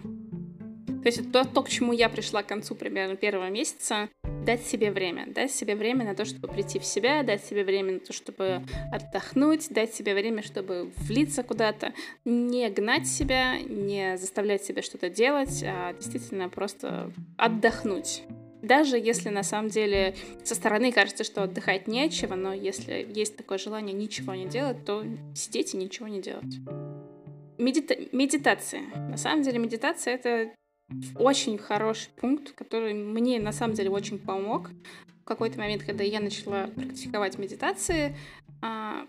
[1.02, 4.10] То есть то, то, к чему я пришла к концу примерно первого месяца,
[4.46, 7.94] дать себе время, дать себе время на то, чтобы прийти в себя, дать себе время
[7.94, 8.62] на то, чтобы
[8.92, 11.94] отдохнуть, дать себе время, чтобы влиться куда-то,
[12.26, 18.24] не гнать себя, не заставлять себя что-то делать, а действительно просто отдохнуть.
[18.62, 23.58] Даже если на самом деле со стороны кажется, что отдыхать нечего, но если есть такое
[23.58, 25.04] желание ничего не делать, то
[25.36, 26.58] сидеть и ничего не делать.
[27.58, 27.96] Медита...
[28.12, 28.82] Медитация.
[29.10, 30.52] На самом деле медитация— это
[31.16, 34.70] очень хороший пункт, который мне на самом деле очень помог.
[35.22, 38.16] В какой-то момент, когда я начала практиковать медитации,
[38.62, 39.06] а,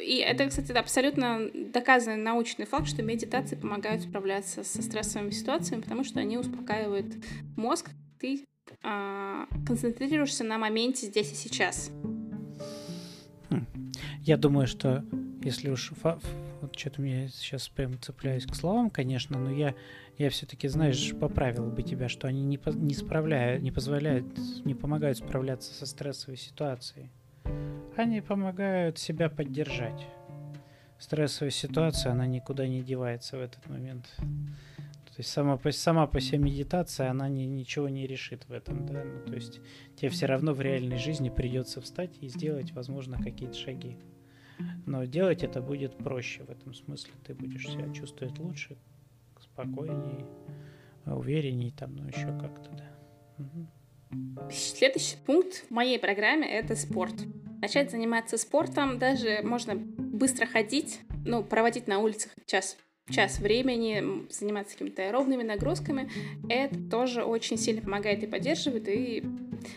[0.00, 6.04] и это, кстати, абсолютно доказанный научный факт, что медитации помогают справляться со стрессовыми ситуациями, потому
[6.04, 7.06] что они успокаивают
[7.56, 8.44] мозг, ты
[8.82, 11.90] а, концентрируешься на моменте здесь и сейчас.
[13.50, 13.66] Хм.
[14.22, 15.04] Я думаю, что
[15.42, 15.92] если уж
[16.60, 19.74] вот что-то мне сейчас прям цепляюсь к словам, конечно, но я,
[20.18, 24.26] я все-таки, знаешь, поправил бы тебя, что они не, по, не справляют, не позволяют,
[24.64, 27.10] не помогают справляться со стрессовой ситуацией.
[27.96, 30.06] Они помогают себя поддержать.
[30.98, 34.12] Стрессовая ситуация, она никуда не девается в этот момент.
[34.16, 38.86] То есть сама по, сама по себе медитация, она не, ничего не решит в этом,
[38.86, 39.04] да.
[39.04, 39.60] Ну, то есть
[39.96, 43.98] тебе все равно в реальной жизни придется встать и сделать, возможно, какие-то шаги.
[44.86, 47.12] Но делать это будет проще в этом смысле.
[47.24, 48.76] Ты будешь себя чувствовать лучше,
[49.58, 50.24] спокойнее,
[51.06, 52.90] увереннее, там, ну еще как-то, да.
[53.38, 54.50] Угу.
[54.50, 57.14] Следующий пункт в моей программе— это спорт.
[57.60, 62.76] Начать заниматься спортом, даже можно быстро ходить, ну, проводить на улицах час
[63.10, 66.10] час времени, заниматься какими-то аэробными нагрузками,
[66.50, 69.24] это тоже очень сильно помогает и поддерживает, и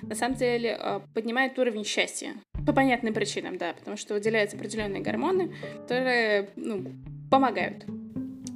[0.02, 2.34] на самом деле э, поднимает уровень счастья.
[2.68, 6.92] По понятным причинам, да, потому что выделяются определенные гормоны, которые ну,
[7.32, 7.86] помогают.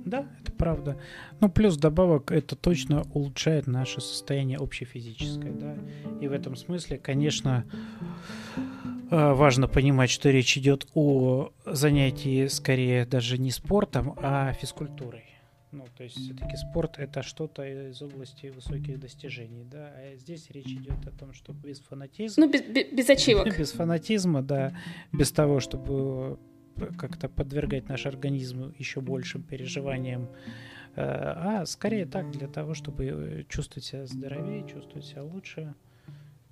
[0.06, 0.98] Да, правда.
[1.40, 5.78] Ну, плюс добавок, это точно улучшает наше состояние общефизическое, да.
[6.22, 7.66] И в этом смысле, конечно,
[9.12, 15.26] э, важно понимать, что речь идет о занятии скорее даже не спортом, а физкультурой.
[15.76, 19.92] Ну, то есть все-таки спорт это что-то из области высоких достижений, да.
[19.94, 22.46] А здесь речь идет о том, что без фанатизма.
[22.46, 23.58] Ну, без, без, без ачивок.
[23.58, 24.74] Без фанатизма, да.
[25.12, 26.40] Без того, чтобы
[26.98, 30.30] как-то подвергать наш организм еще большим переживаниям,
[30.96, 35.74] э, а скорее так для того, чтобы чувствовать себя здоровее, чувствовать себя лучше,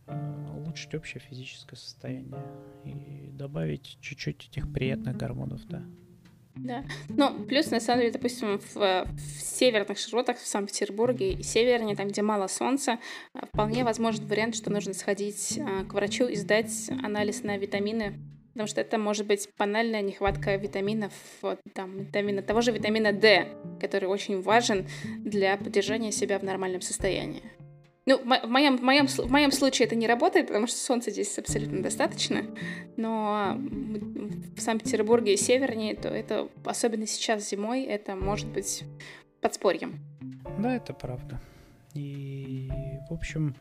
[0.07, 2.41] э, улучшить общее физическое состояние
[2.83, 5.83] и добавить чуть-чуть этих приятных гормонов, да.
[6.55, 6.83] Да.
[7.09, 12.09] Ну, плюс, на самом деле, допустим, в, в северных широтах, в Санкт-Петербурге и севернее, там,
[12.09, 12.99] где мало солнца,
[13.33, 15.59] вполне возможен вариант, что нужно сходить
[15.89, 18.19] к врачу и сдать анализ на витамины,
[18.53, 23.47] потому что это может быть банальная нехватка витаминов, вот, там, витамина, того же витамина D,
[23.81, 24.87] который очень важен
[25.17, 27.43] для поддержания себя в нормальном состоянии.
[28.05, 31.37] Ну, в моем, в, моем, в моем случае это не работает, потому что солнца здесь
[31.39, 32.45] абсолютно достаточно,
[32.97, 38.83] но в Санкт-Петербурге и севернее, то это, особенно сейчас зимой, это может быть
[39.41, 39.99] подспорьем.
[40.59, 41.39] Да, это правда.
[41.93, 42.69] И,
[43.09, 43.55] в общем,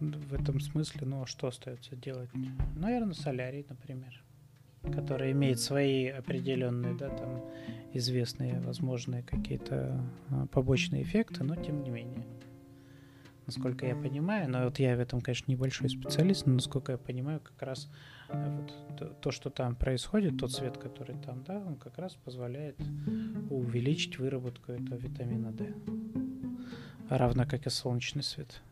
[0.00, 2.30] в этом смысле, ну, а что остается делать?
[2.76, 4.22] Наверное, солярий, например,
[4.94, 7.42] который имеет свои определенные, да, там,
[7.92, 12.26] известные, возможные какие-то а, побочные эффекты, но тем не менее
[13.46, 17.40] насколько я понимаю, но вот я в этом, конечно, небольшой специалист, но насколько я понимаю,
[17.40, 17.90] как раз
[18.28, 22.14] э, вот то, то, что там происходит, тот свет, который там, да, он как раз
[22.14, 22.78] позволяет
[23.50, 25.74] увеличить выработку этого витамина D,
[27.08, 28.62] равно как и солнечный свет.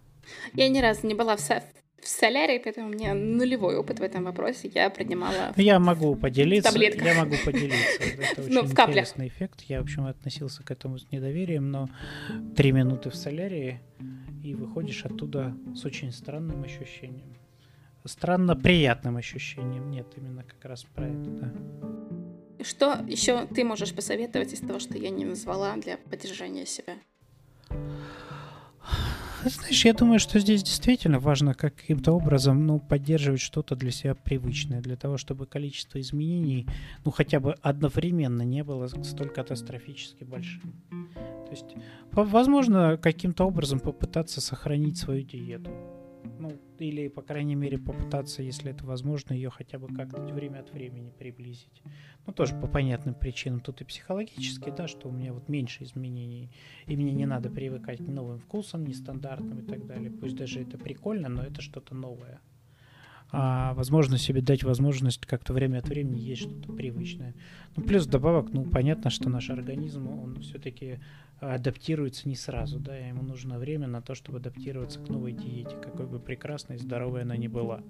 [0.54, 1.62] Я ни разу не была в, со
[2.02, 4.70] в солярии, поэтому у меня нулевой опыт в этом вопросе.
[4.74, 6.72] Я принимала Я могу поделиться.
[6.72, 7.06] Таблетках.
[7.06, 8.02] Я могу поделиться.
[8.02, 9.62] Это ну, очень интересный эффект.
[9.68, 11.88] Я, в общем, относился к этому с недоверием, но
[12.56, 13.80] три минуты в солярии
[14.42, 17.36] и выходишь оттуда с очень странным ощущением.
[18.04, 19.90] Странно приятным ощущением.
[19.90, 21.52] Нет, именно как раз про это, да.
[22.64, 26.94] Что еще ты можешь посоветовать из того, что я не назвала для поддержания себя?
[29.45, 34.80] Знаешь, я думаю, что здесь действительно важно каким-то образом ну, поддерживать что-то для себя привычное,
[34.80, 36.66] для того, чтобы количество изменений,
[37.05, 40.74] ну, хотя бы одновременно не было столь катастрофически большим.
[40.90, 41.74] То есть,
[42.12, 45.70] возможно, каким-то образом попытаться сохранить свою диету
[46.38, 50.72] ну, или, по крайней мере, попытаться, если это возможно, ее хотя бы как-то время от
[50.72, 51.82] времени приблизить.
[52.26, 53.60] Ну, тоже по понятным причинам.
[53.60, 56.50] Тут и психологически, да, что у меня вот меньше изменений,
[56.86, 60.10] и мне не надо привыкать к новым вкусам, нестандартным и так далее.
[60.10, 62.40] Пусть даже это прикольно, но это что-то новое
[63.32, 67.34] а, возможно себе дать возможность как-то время от времени есть что-то привычное.
[67.74, 71.00] Ну, плюс добавок, ну, понятно, что наш организм, он все-таки
[71.43, 76.07] адаптируется не сразу, да, ему нужно время на то, чтобы адаптироваться к новой диете, какой
[76.07, 77.82] бы прекрасной и здоровой она ни была.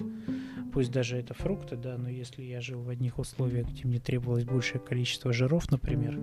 [0.72, 4.44] Пусть даже это фрукты, да, но если я жил в одних условиях, где мне требовалось
[4.44, 6.18] большее количество жиров, например,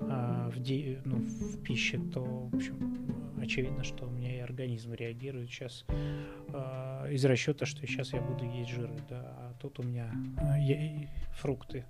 [0.00, 4.94] а, в, ди, ну, в пище, то, в общем, очевидно, что у меня и организм
[4.94, 9.82] реагирует сейчас э, из расчета, что сейчас я буду есть жиры, да, а тут у
[9.82, 10.10] меня
[10.58, 11.84] э, фрукты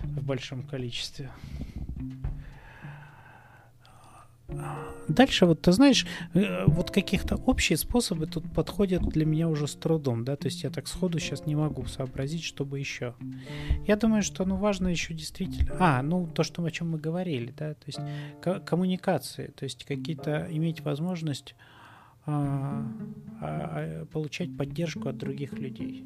[0.00, 1.30] в большом количестве.
[5.08, 9.74] Дальше вот ты знаешь, э, вот каких-то общие способы тут подходят для меня уже с
[9.74, 13.14] трудом, да, то есть я так сходу сейчас не могу сообразить, чтобы еще.
[13.86, 17.52] Я думаю, что ну важно еще действительно, а, ну то, что о чем мы говорили,
[17.56, 18.00] да, то есть
[18.66, 21.54] коммуникации, то есть какие-то иметь возможность
[22.26, 22.86] а,
[23.40, 26.04] а, получать поддержку от других людей.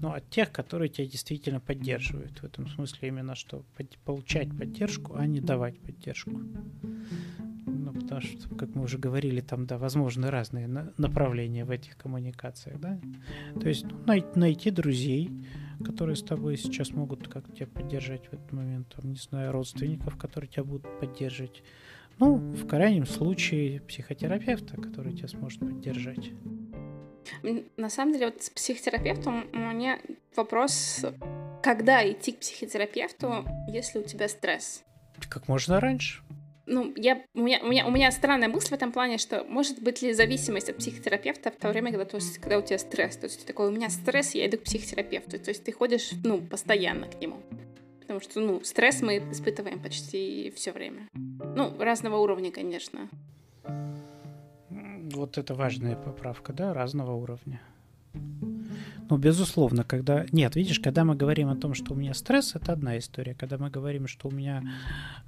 [0.00, 2.38] Ну, от тех, которые тебя действительно поддерживают.
[2.38, 3.64] В этом смысле именно что
[4.04, 6.40] получать поддержку, а не давать поддержку.
[7.66, 12.80] Ну, потому что, как мы уже говорили, там, да, возможны разные направления в этих коммуникациях,
[12.80, 12.98] да.
[13.60, 15.30] То есть ну, най- найти друзей,
[15.84, 20.16] которые с тобой сейчас могут как-то тебя поддержать в этот момент, там, не знаю, родственников,
[20.16, 21.62] которые тебя будут поддерживать,
[22.20, 26.32] Ну, в крайнем случае, психотерапевта, который тебя сможет поддержать.
[27.76, 29.98] На самом деле, вот с психотерапевтом у меня
[30.36, 31.04] вопрос,
[31.62, 34.82] когда идти к психотерапевту, если у тебя стресс?
[35.28, 36.22] Как можно раньше.
[36.70, 39.82] Ну, я, у, меня, у, меня, у меня странная мысль в этом плане, что может
[39.82, 43.16] быть ли зависимость от психотерапевта в то время, когда, то есть, когда у тебя стресс.
[43.16, 45.38] То есть ты такой, у меня стресс, я иду к психотерапевту.
[45.38, 47.36] То есть ты ходишь, ну, постоянно к нему.
[48.00, 51.08] Потому что, ну, стресс мы испытываем почти все время.
[51.14, 53.08] Ну, разного уровня, конечно.
[55.12, 57.60] Вот это важная поправка, да, разного уровня.
[59.10, 60.26] Ну, безусловно, когда...
[60.32, 63.34] Нет, видишь, когда мы говорим о том, что у меня стресс, это одна история.
[63.34, 64.62] Когда мы говорим, что у меня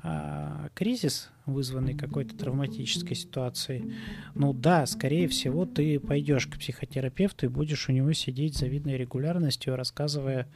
[0.03, 3.95] а, кризис, вызванный какой-то травматической ситуацией,
[4.35, 8.99] ну да, скорее всего, ты пойдешь к психотерапевту и будешь у него сидеть с завидной
[8.99, 10.47] регулярностью, рассказывая,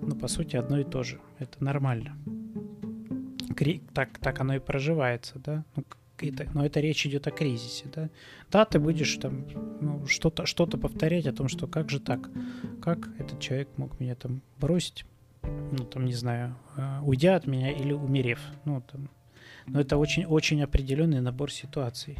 [0.00, 1.20] ну, по сути, одно и то же.
[1.38, 2.16] Это нормально.
[3.56, 3.82] Кри...
[3.94, 5.64] Так, так оно и проживается, да?
[5.76, 5.84] Ну,
[6.30, 8.10] это, но это речь идет о кризисе, да.
[8.50, 9.46] Да, ты будешь там
[9.80, 12.30] ну, что-то что повторять о том, что как же так,
[12.82, 15.04] как этот человек мог меня там бросить,
[15.42, 19.10] ну там не знаю, э, уйдя от меня или умерев, ну там.
[19.66, 22.18] Но это очень очень определенный набор ситуаций.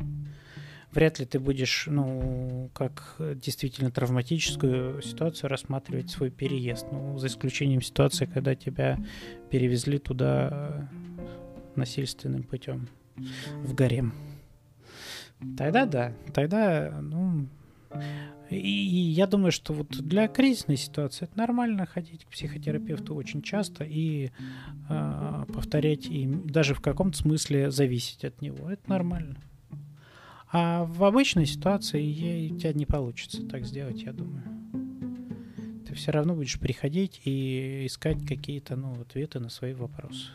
[0.92, 6.86] Вряд ли ты будешь, ну, как действительно травматическую ситуацию рассматривать свой переезд.
[6.92, 9.04] Ну, за исключением ситуации, когда тебя
[9.50, 10.82] перевезли туда э,
[11.74, 14.12] насильственным путем в гарем.
[15.56, 17.48] Тогда да, тогда, ну,
[18.50, 23.42] и, и я думаю, что вот для кризисной ситуации это нормально ходить к психотерапевту очень
[23.42, 24.30] часто и
[24.88, 28.70] э, повторять и даже в каком-то смысле зависеть от него.
[28.70, 29.36] Это нормально.
[30.52, 34.44] А в обычной ситуации ей, у тебя не получится так сделать, я думаю.
[35.86, 40.30] Ты все равно будешь приходить и искать какие-то ну, ответы на свои вопросы.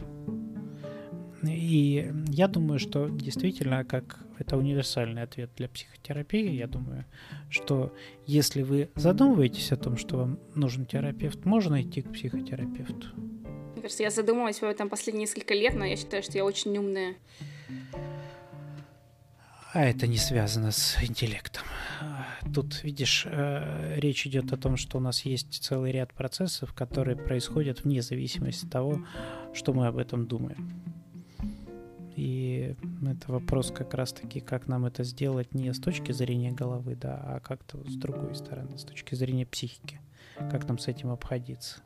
[1.44, 7.06] И я думаю, что действительно, как это универсальный ответ для психотерапии, я думаю,
[7.50, 7.94] что
[8.26, 13.08] если вы задумываетесь о том, что вам нужен терапевт, можно идти к психотерапевту.
[13.74, 16.78] Мне кажется, я задумалась в этом последние несколько лет, но я считаю, что я очень
[16.78, 17.16] умная.
[19.72, 21.64] А это не связано с интеллектом.
[22.54, 27.16] Тут, видишь, э, речь идет о том, что у нас есть целый ряд процессов, которые
[27.16, 29.06] происходят вне зависимости от того,
[29.54, 30.99] что мы об этом думаем.
[32.20, 37.16] И это вопрос как раз-таки, как нам это сделать не с точки зрения головы, да,
[37.16, 40.02] а как-то с другой стороны, с точки зрения психики.
[40.52, 41.78] Как нам с этим обходиться,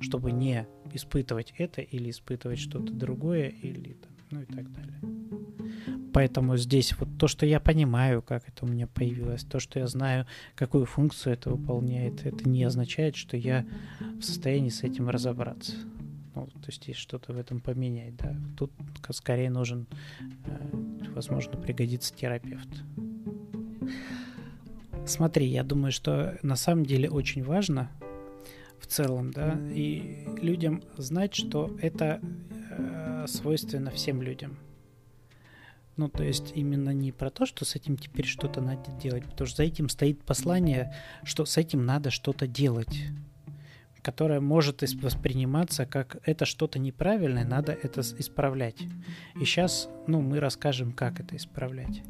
[0.00, 3.98] чтобы не испытывать это или испытывать что-то другое, или
[4.30, 4.98] ну и так далее.
[6.14, 9.86] Поэтому здесь вот то, что я понимаю, как это у меня появилось, то, что я
[9.86, 13.66] знаю, какую функцию это выполняет, это не означает, что я
[14.00, 15.74] в состоянии с этим разобраться.
[16.34, 18.36] Ну, то есть есть что-то в этом поменять, да.
[18.56, 18.72] Тут
[19.10, 19.86] скорее нужен,
[20.46, 22.68] э, возможно, пригодится терапевт.
[25.06, 27.90] Смотри, я думаю, что на самом деле очень важно
[28.80, 32.20] в целом, да, и людям знать, что это
[32.70, 34.58] э, свойственно всем людям.
[35.96, 39.46] Ну, то есть именно не про то, что с этим теперь что-то надо делать, потому
[39.46, 43.04] что за этим стоит послание, что с этим надо что-то делать
[44.04, 48.82] которая может восприниматься как это что-то неправильное, надо это исправлять.
[49.40, 52.02] И сейчас, ну, мы расскажем, как это исправлять.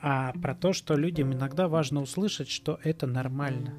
[0.00, 3.74] А про то, что людям иногда важно услышать, что это нормально.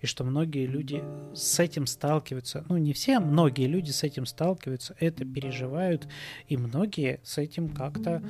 [0.00, 2.64] И что многие люди с этим сталкиваются.
[2.70, 6.08] Ну, не все, многие люди с этим сталкиваются, это переживают.
[6.48, 8.22] И многие с этим как-то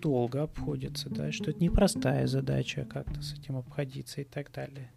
[0.00, 4.90] долго обходится, да, что это непростая задача как-то с этим обходиться и так далее.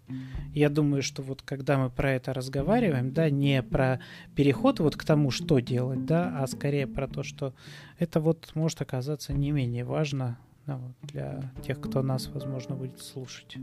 [0.53, 3.99] Я думаю, что вот когда мы про это разговариваем, да, не про
[4.36, 7.53] переход вот к тому, что делать, да, а скорее про то, что
[7.99, 13.57] это вот может оказаться не менее важно вот, для тех, кто нас, возможно, будет слушать.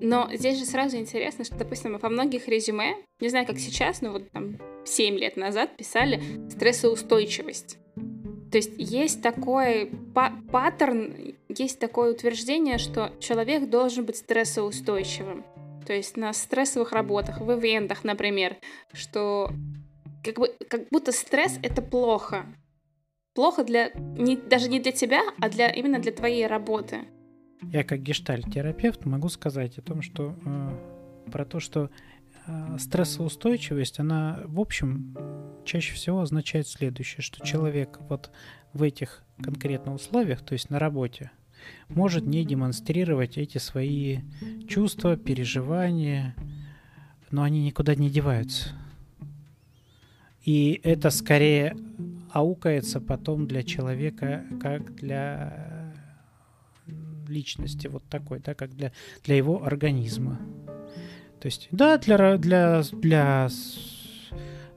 [0.00, 4.12] Но здесь же сразу интересно, что, допустим, во многих резюме, не знаю, как сейчас, но
[4.12, 6.20] вот там 7 лет назад писали
[6.50, 7.78] стрессоустойчивость.
[8.52, 15.42] То есть есть такой па- паттерн, есть такое утверждение, что человек должен быть стрессоустойчивым.
[15.86, 18.58] То есть на стрессовых работах, в ивентах, например,
[18.92, 19.50] что
[20.22, 22.44] как, бы, как будто стресс— это плохо.
[23.34, 27.06] Плохо для, не, даже не для тебя, а для, именно для твоей работы.
[27.62, 31.88] Я как гештальт-терапевт могу сказать о том, что э, про то, что
[32.78, 35.16] стрессоустойчивость, она, в общем,
[35.64, 38.30] чаще всего означает следующее, что человек вот
[38.72, 41.30] в этих конкретных условиях, то есть на работе,
[41.88, 44.20] может не демонстрировать эти свои
[44.68, 46.34] чувства, переживания,
[47.30, 48.70] но они никуда не деваются.
[50.44, 51.76] И это скорее
[52.32, 55.92] аукается потом для человека как для
[57.28, 58.92] личности вот такой, да, как для,
[59.24, 60.40] для его организма.
[61.42, 63.48] То есть, да, для, для, для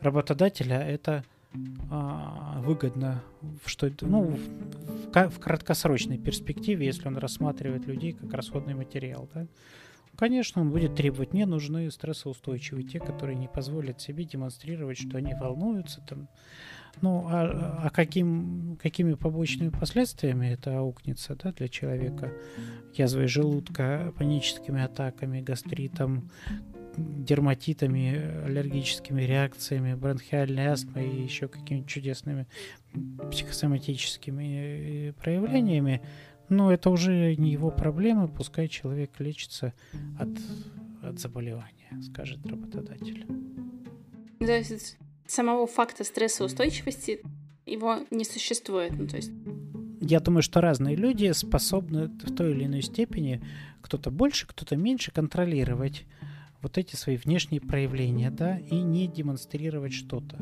[0.01, 1.23] работодателя это
[1.91, 3.21] а, выгодно,
[3.67, 4.35] что ну,
[5.13, 9.45] в, в краткосрочной перспективе, если он рассматривает людей как расходный материал, да,
[10.17, 15.33] Конечно, он будет требовать, мне нужны стрессоустойчивые, те, которые не позволят себе демонстрировать, что они
[15.33, 16.01] волнуются.
[16.07, 16.29] Там.
[17.01, 22.31] Ну, а, а каким, какими побочными последствиями это аукнется да, для человека?
[22.93, 26.29] Язвой желудка, паническими атаками, гастритом,
[26.97, 32.47] дерматитами, аллергическими реакциями, бронхиальной астмой и еще какими-то чудесными
[33.29, 36.01] психосоматическими э, проявлениями,
[36.49, 39.73] но это уже не его проблема, пускай человек лечится
[40.19, 40.29] от,
[41.01, 43.25] от заболевания, скажет работодатель.
[45.27, 47.21] Самого факта стрессоустойчивости
[47.65, 48.93] его не существует.
[48.97, 49.31] Ну, то есть...
[50.01, 53.41] Я думаю, что разные люди способны в той или иной степени,
[53.81, 56.05] кто-то больше, кто-то меньше, контролировать
[56.61, 60.37] вот эти свои внешние проявления, да, и не демонстрировать что-то,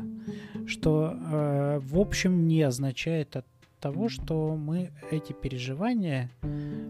[0.66, 3.46] что э, в общем не означает от
[3.80, 6.30] того, что мы эти переживания,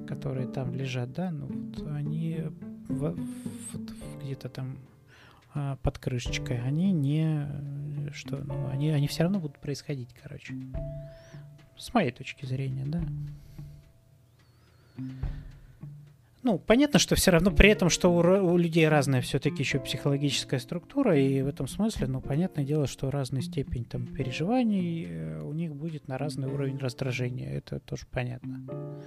[0.06, 2.42] которые там лежат, да, ну вот они
[2.88, 4.78] в, в, где-то там
[5.54, 7.48] а, под крышечкой, они не
[8.12, 10.54] что, ну, они, они все равно будут происходить, короче.
[11.76, 13.02] С моей точки зрения, да.
[16.44, 20.60] Ну, понятно, что все равно при этом, что у, у людей разная все-таки еще психологическая
[20.60, 25.54] структура, и в этом смысле, ну, понятное дело, что разная степень там переживаний э, у
[25.54, 27.50] них будет на разный уровень раздражения.
[27.50, 29.00] Это тоже понятно.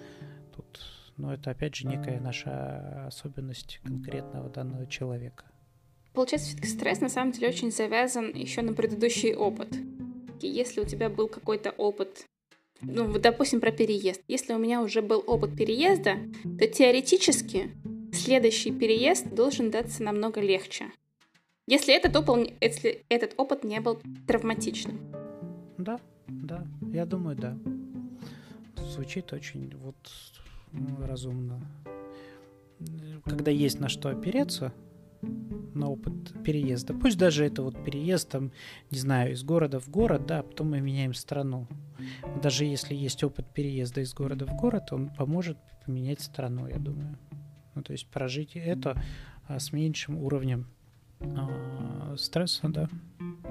[0.56, 0.82] Тут,
[1.16, 5.46] но это опять же некая наша особенность конкретного данного человека.
[6.14, 9.70] Получается, все-таки стресс на самом деле очень завязан еще на предыдущий опыт.
[10.42, 12.26] И если у тебя был какой-то опыт
[12.82, 14.22] ну, допустим, про переезд.
[14.28, 16.18] Если у меня уже был опыт переезда,
[16.60, 17.72] то теоретически
[18.14, 20.92] следующий переезд должен даться намного легче.
[21.68, 25.00] Если этот опыт, если этот опыт не был травматичным.
[25.78, 27.58] Да, да, я думаю, да.
[28.78, 29.96] Звучит очень вот
[31.00, 31.60] разумно.
[33.26, 34.72] Когда есть на что опереться,
[35.22, 36.94] на опыт переезда.
[36.94, 38.52] Пусть даже это вот переезд, там,
[38.92, 41.68] не знаю, из города в город, да, а потом мы меняем страну.
[42.42, 47.18] Даже если есть опыт переезда из города в город, он поможет поменять страну, я думаю.
[47.76, 49.02] Ну, то есть прожить это
[49.48, 50.68] а, с меньшим уровнем
[51.20, 52.90] а, стресса, да.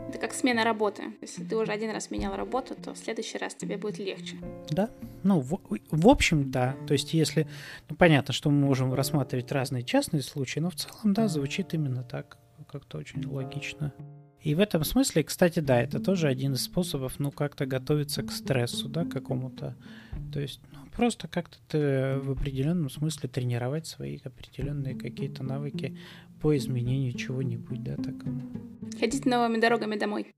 [0.09, 1.15] Это как смена работы.
[1.21, 4.37] Если ты уже один раз менял работу, то в следующий раз тебе будет легче.
[4.71, 4.89] Да.
[5.25, 5.59] Ну, в,
[5.91, 6.77] в общем, да.
[6.87, 7.49] То есть, если...
[7.89, 12.03] Ну, понятно, что мы можем рассматривать разные частные случаи, но в целом, да, звучит именно
[12.05, 12.39] так.
[12.71, 13.93] Как-то очень логично.
[14.47, 18.31] И в этом смысле, кстати, да, это тоже один из способов, ну, как-то готовиться к
[18.31, 19.77] стрессу, да, какому-то.
[20.33, 25.99] То есть, ну, просто как-то ты в определенном смысле тренировать свои определенные какие-то навыки
[26.41, 28.43] по изменению чего-нибудь, да, такому.
[28.99, 30.35] Ходить новыми дорогами домой.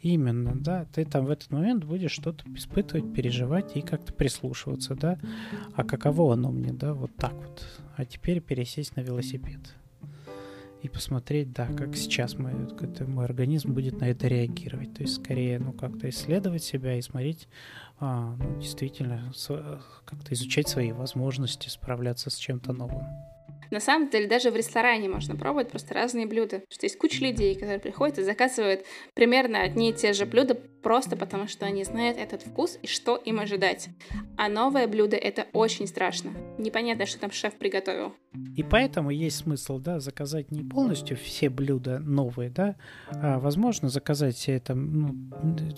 [0.00, 0.86] Именно, да.
[0.94, 5.18] Ты там в этот момент будешь что-то испытывать, переживать и как-то прислушиваться, да.
[5.74, 7.66] А каково оно мне, да, вот так вот.
[7.96, 9.74] А теперь пересесть на велосипед
[10.82, 12.52] и посмотреть, да, как сейчас мой,
[13.06, 14.94] мой организм будет на это реагировать.
[14.94, 17.48] То есть скорее, ну, как-то исследовать себя и смотреть,
[17.98, 19.32] а, ну, действительно,
[20.04, 23.04] как-то изучать свои возможности справляться с чем-то новым.
[23.70, 26.62] На самом деле, даже в ресторане можно пробовать просто разные блюда.
[26.70, 31.16] Что есть куча людей, которые приходят и заказывают примерно одни и те же блюда, просто
[31.16, 33.88] потому что они знают этот вкус и что им ожидать.
[34.36, 36.32] А новое блюдо— это очень страшно.
[36.58, 38.14] Непонятно, что там шеф приготовил.
[38.56, 42.76] И поэтому есть смысл, да, заказать не полностью все блюда новые, да,
[43.10, 45.16] а возможно заказать все там, ну,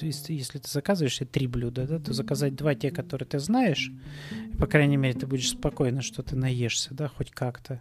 [0.01, 3.91] если ты заказываешь три блюда, да, то заказать два те, которые ты знаешь,
[4.59, 7.80] по крайней мере, ты будешь спокойно, что ты наешься, да, хоть как-то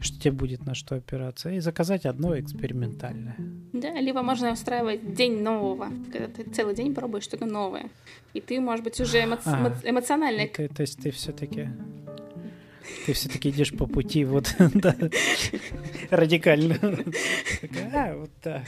[0.00, 3.36] что тебе будет на что опираться, и заказать одно экспериментальное.
[3.72, 7.90] Да, либо можно устраивать день нового, когда ты целый день пробуешь что-то новое,
[8.34, 10.46] и ты, может быть, уже эмо- а, эмоционально...
[10.48, 11.68] То, то есть ты все-таки
[13.06, 14.96] ты все-таки идешь по пути вот да,
[16.10, 16.76] радикально.
[17.92, 18.62] А, вот так.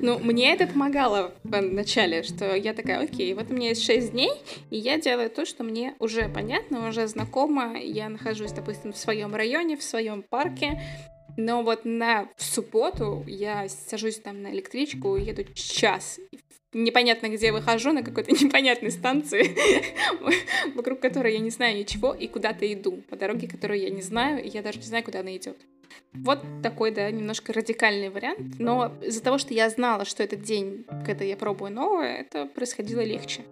[0.00, 4.12] Ну, мне это помогало в начале, что я такая, окей, вот у меня есть 6
[4.12, 4.30] дней,
[4.70, 7.78] и я делаю то, что мне уже понятно, уже знакомо.
[7.78, 10.80] Я нахожусь, допустим, в своем районе, в своем парке,
[11.36, 16.18] но вот на субботу я сажусь там на электричку, еду час.
[16.74, 19.56] Непонятно, где выхожу, на какой-то непонятной станции,
[20.74, 24.42] вокруг которой я не знаю ничего, и куда-то иду, по дороге, которую я не знаю,
[24.42, 25.56] и я даже не знаю, куда она идет.
[26.12, 28.58] Вот такой, да, немножко радикальный вариант.
[28.58, 33.00] Но из-за того, что я знала, что этот день, когда я пробую новое, это происходило
[33.00, 33.42] легче.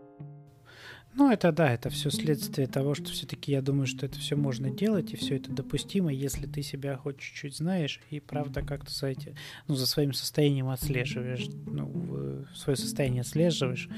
[1.19, 4.71] Ну, это да, это все следствие того, что все-таки я думаю, что это все можно
[4.71, 9.09] делать, и все это допустимо, если ты себя хоть чуть-чуть знаешь, и правда как-то за
[9.09, 9.35] эти,
[9.67, 13.89] ну, за своим состоянием отслеживаешь, ну, свое состояние отслеживаешь,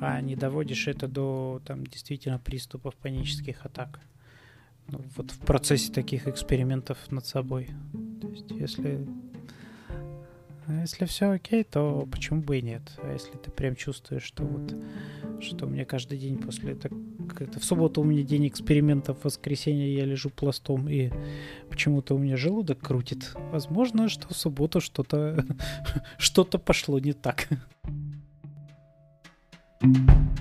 [0.00, 3.98] а не доводишь это до, там, действительно приступов панических атак.
[4.86, 7.70] Ну, вот в процессе таких экспериментов над собой.
[8.22, 9.06] То есть, если
[10.68, 12.82] если все окей, то почему бы и нет?
[13.02, 14.74] А если ты прям чувствуешь, что вот
[15.40, 16.90] что у меня каждый день после это,
[17.38, 21.10] это в субботу у меня день экспериментов, в воскресенье я лежу пластом и
[21.70, 23.32] почему-то у меня желудок крутит.
[23.52, 25.44] Возможно, что в субботу что-то
[26.18, 27.48] что-то пошло не так.
[29.80, 30.38] thank you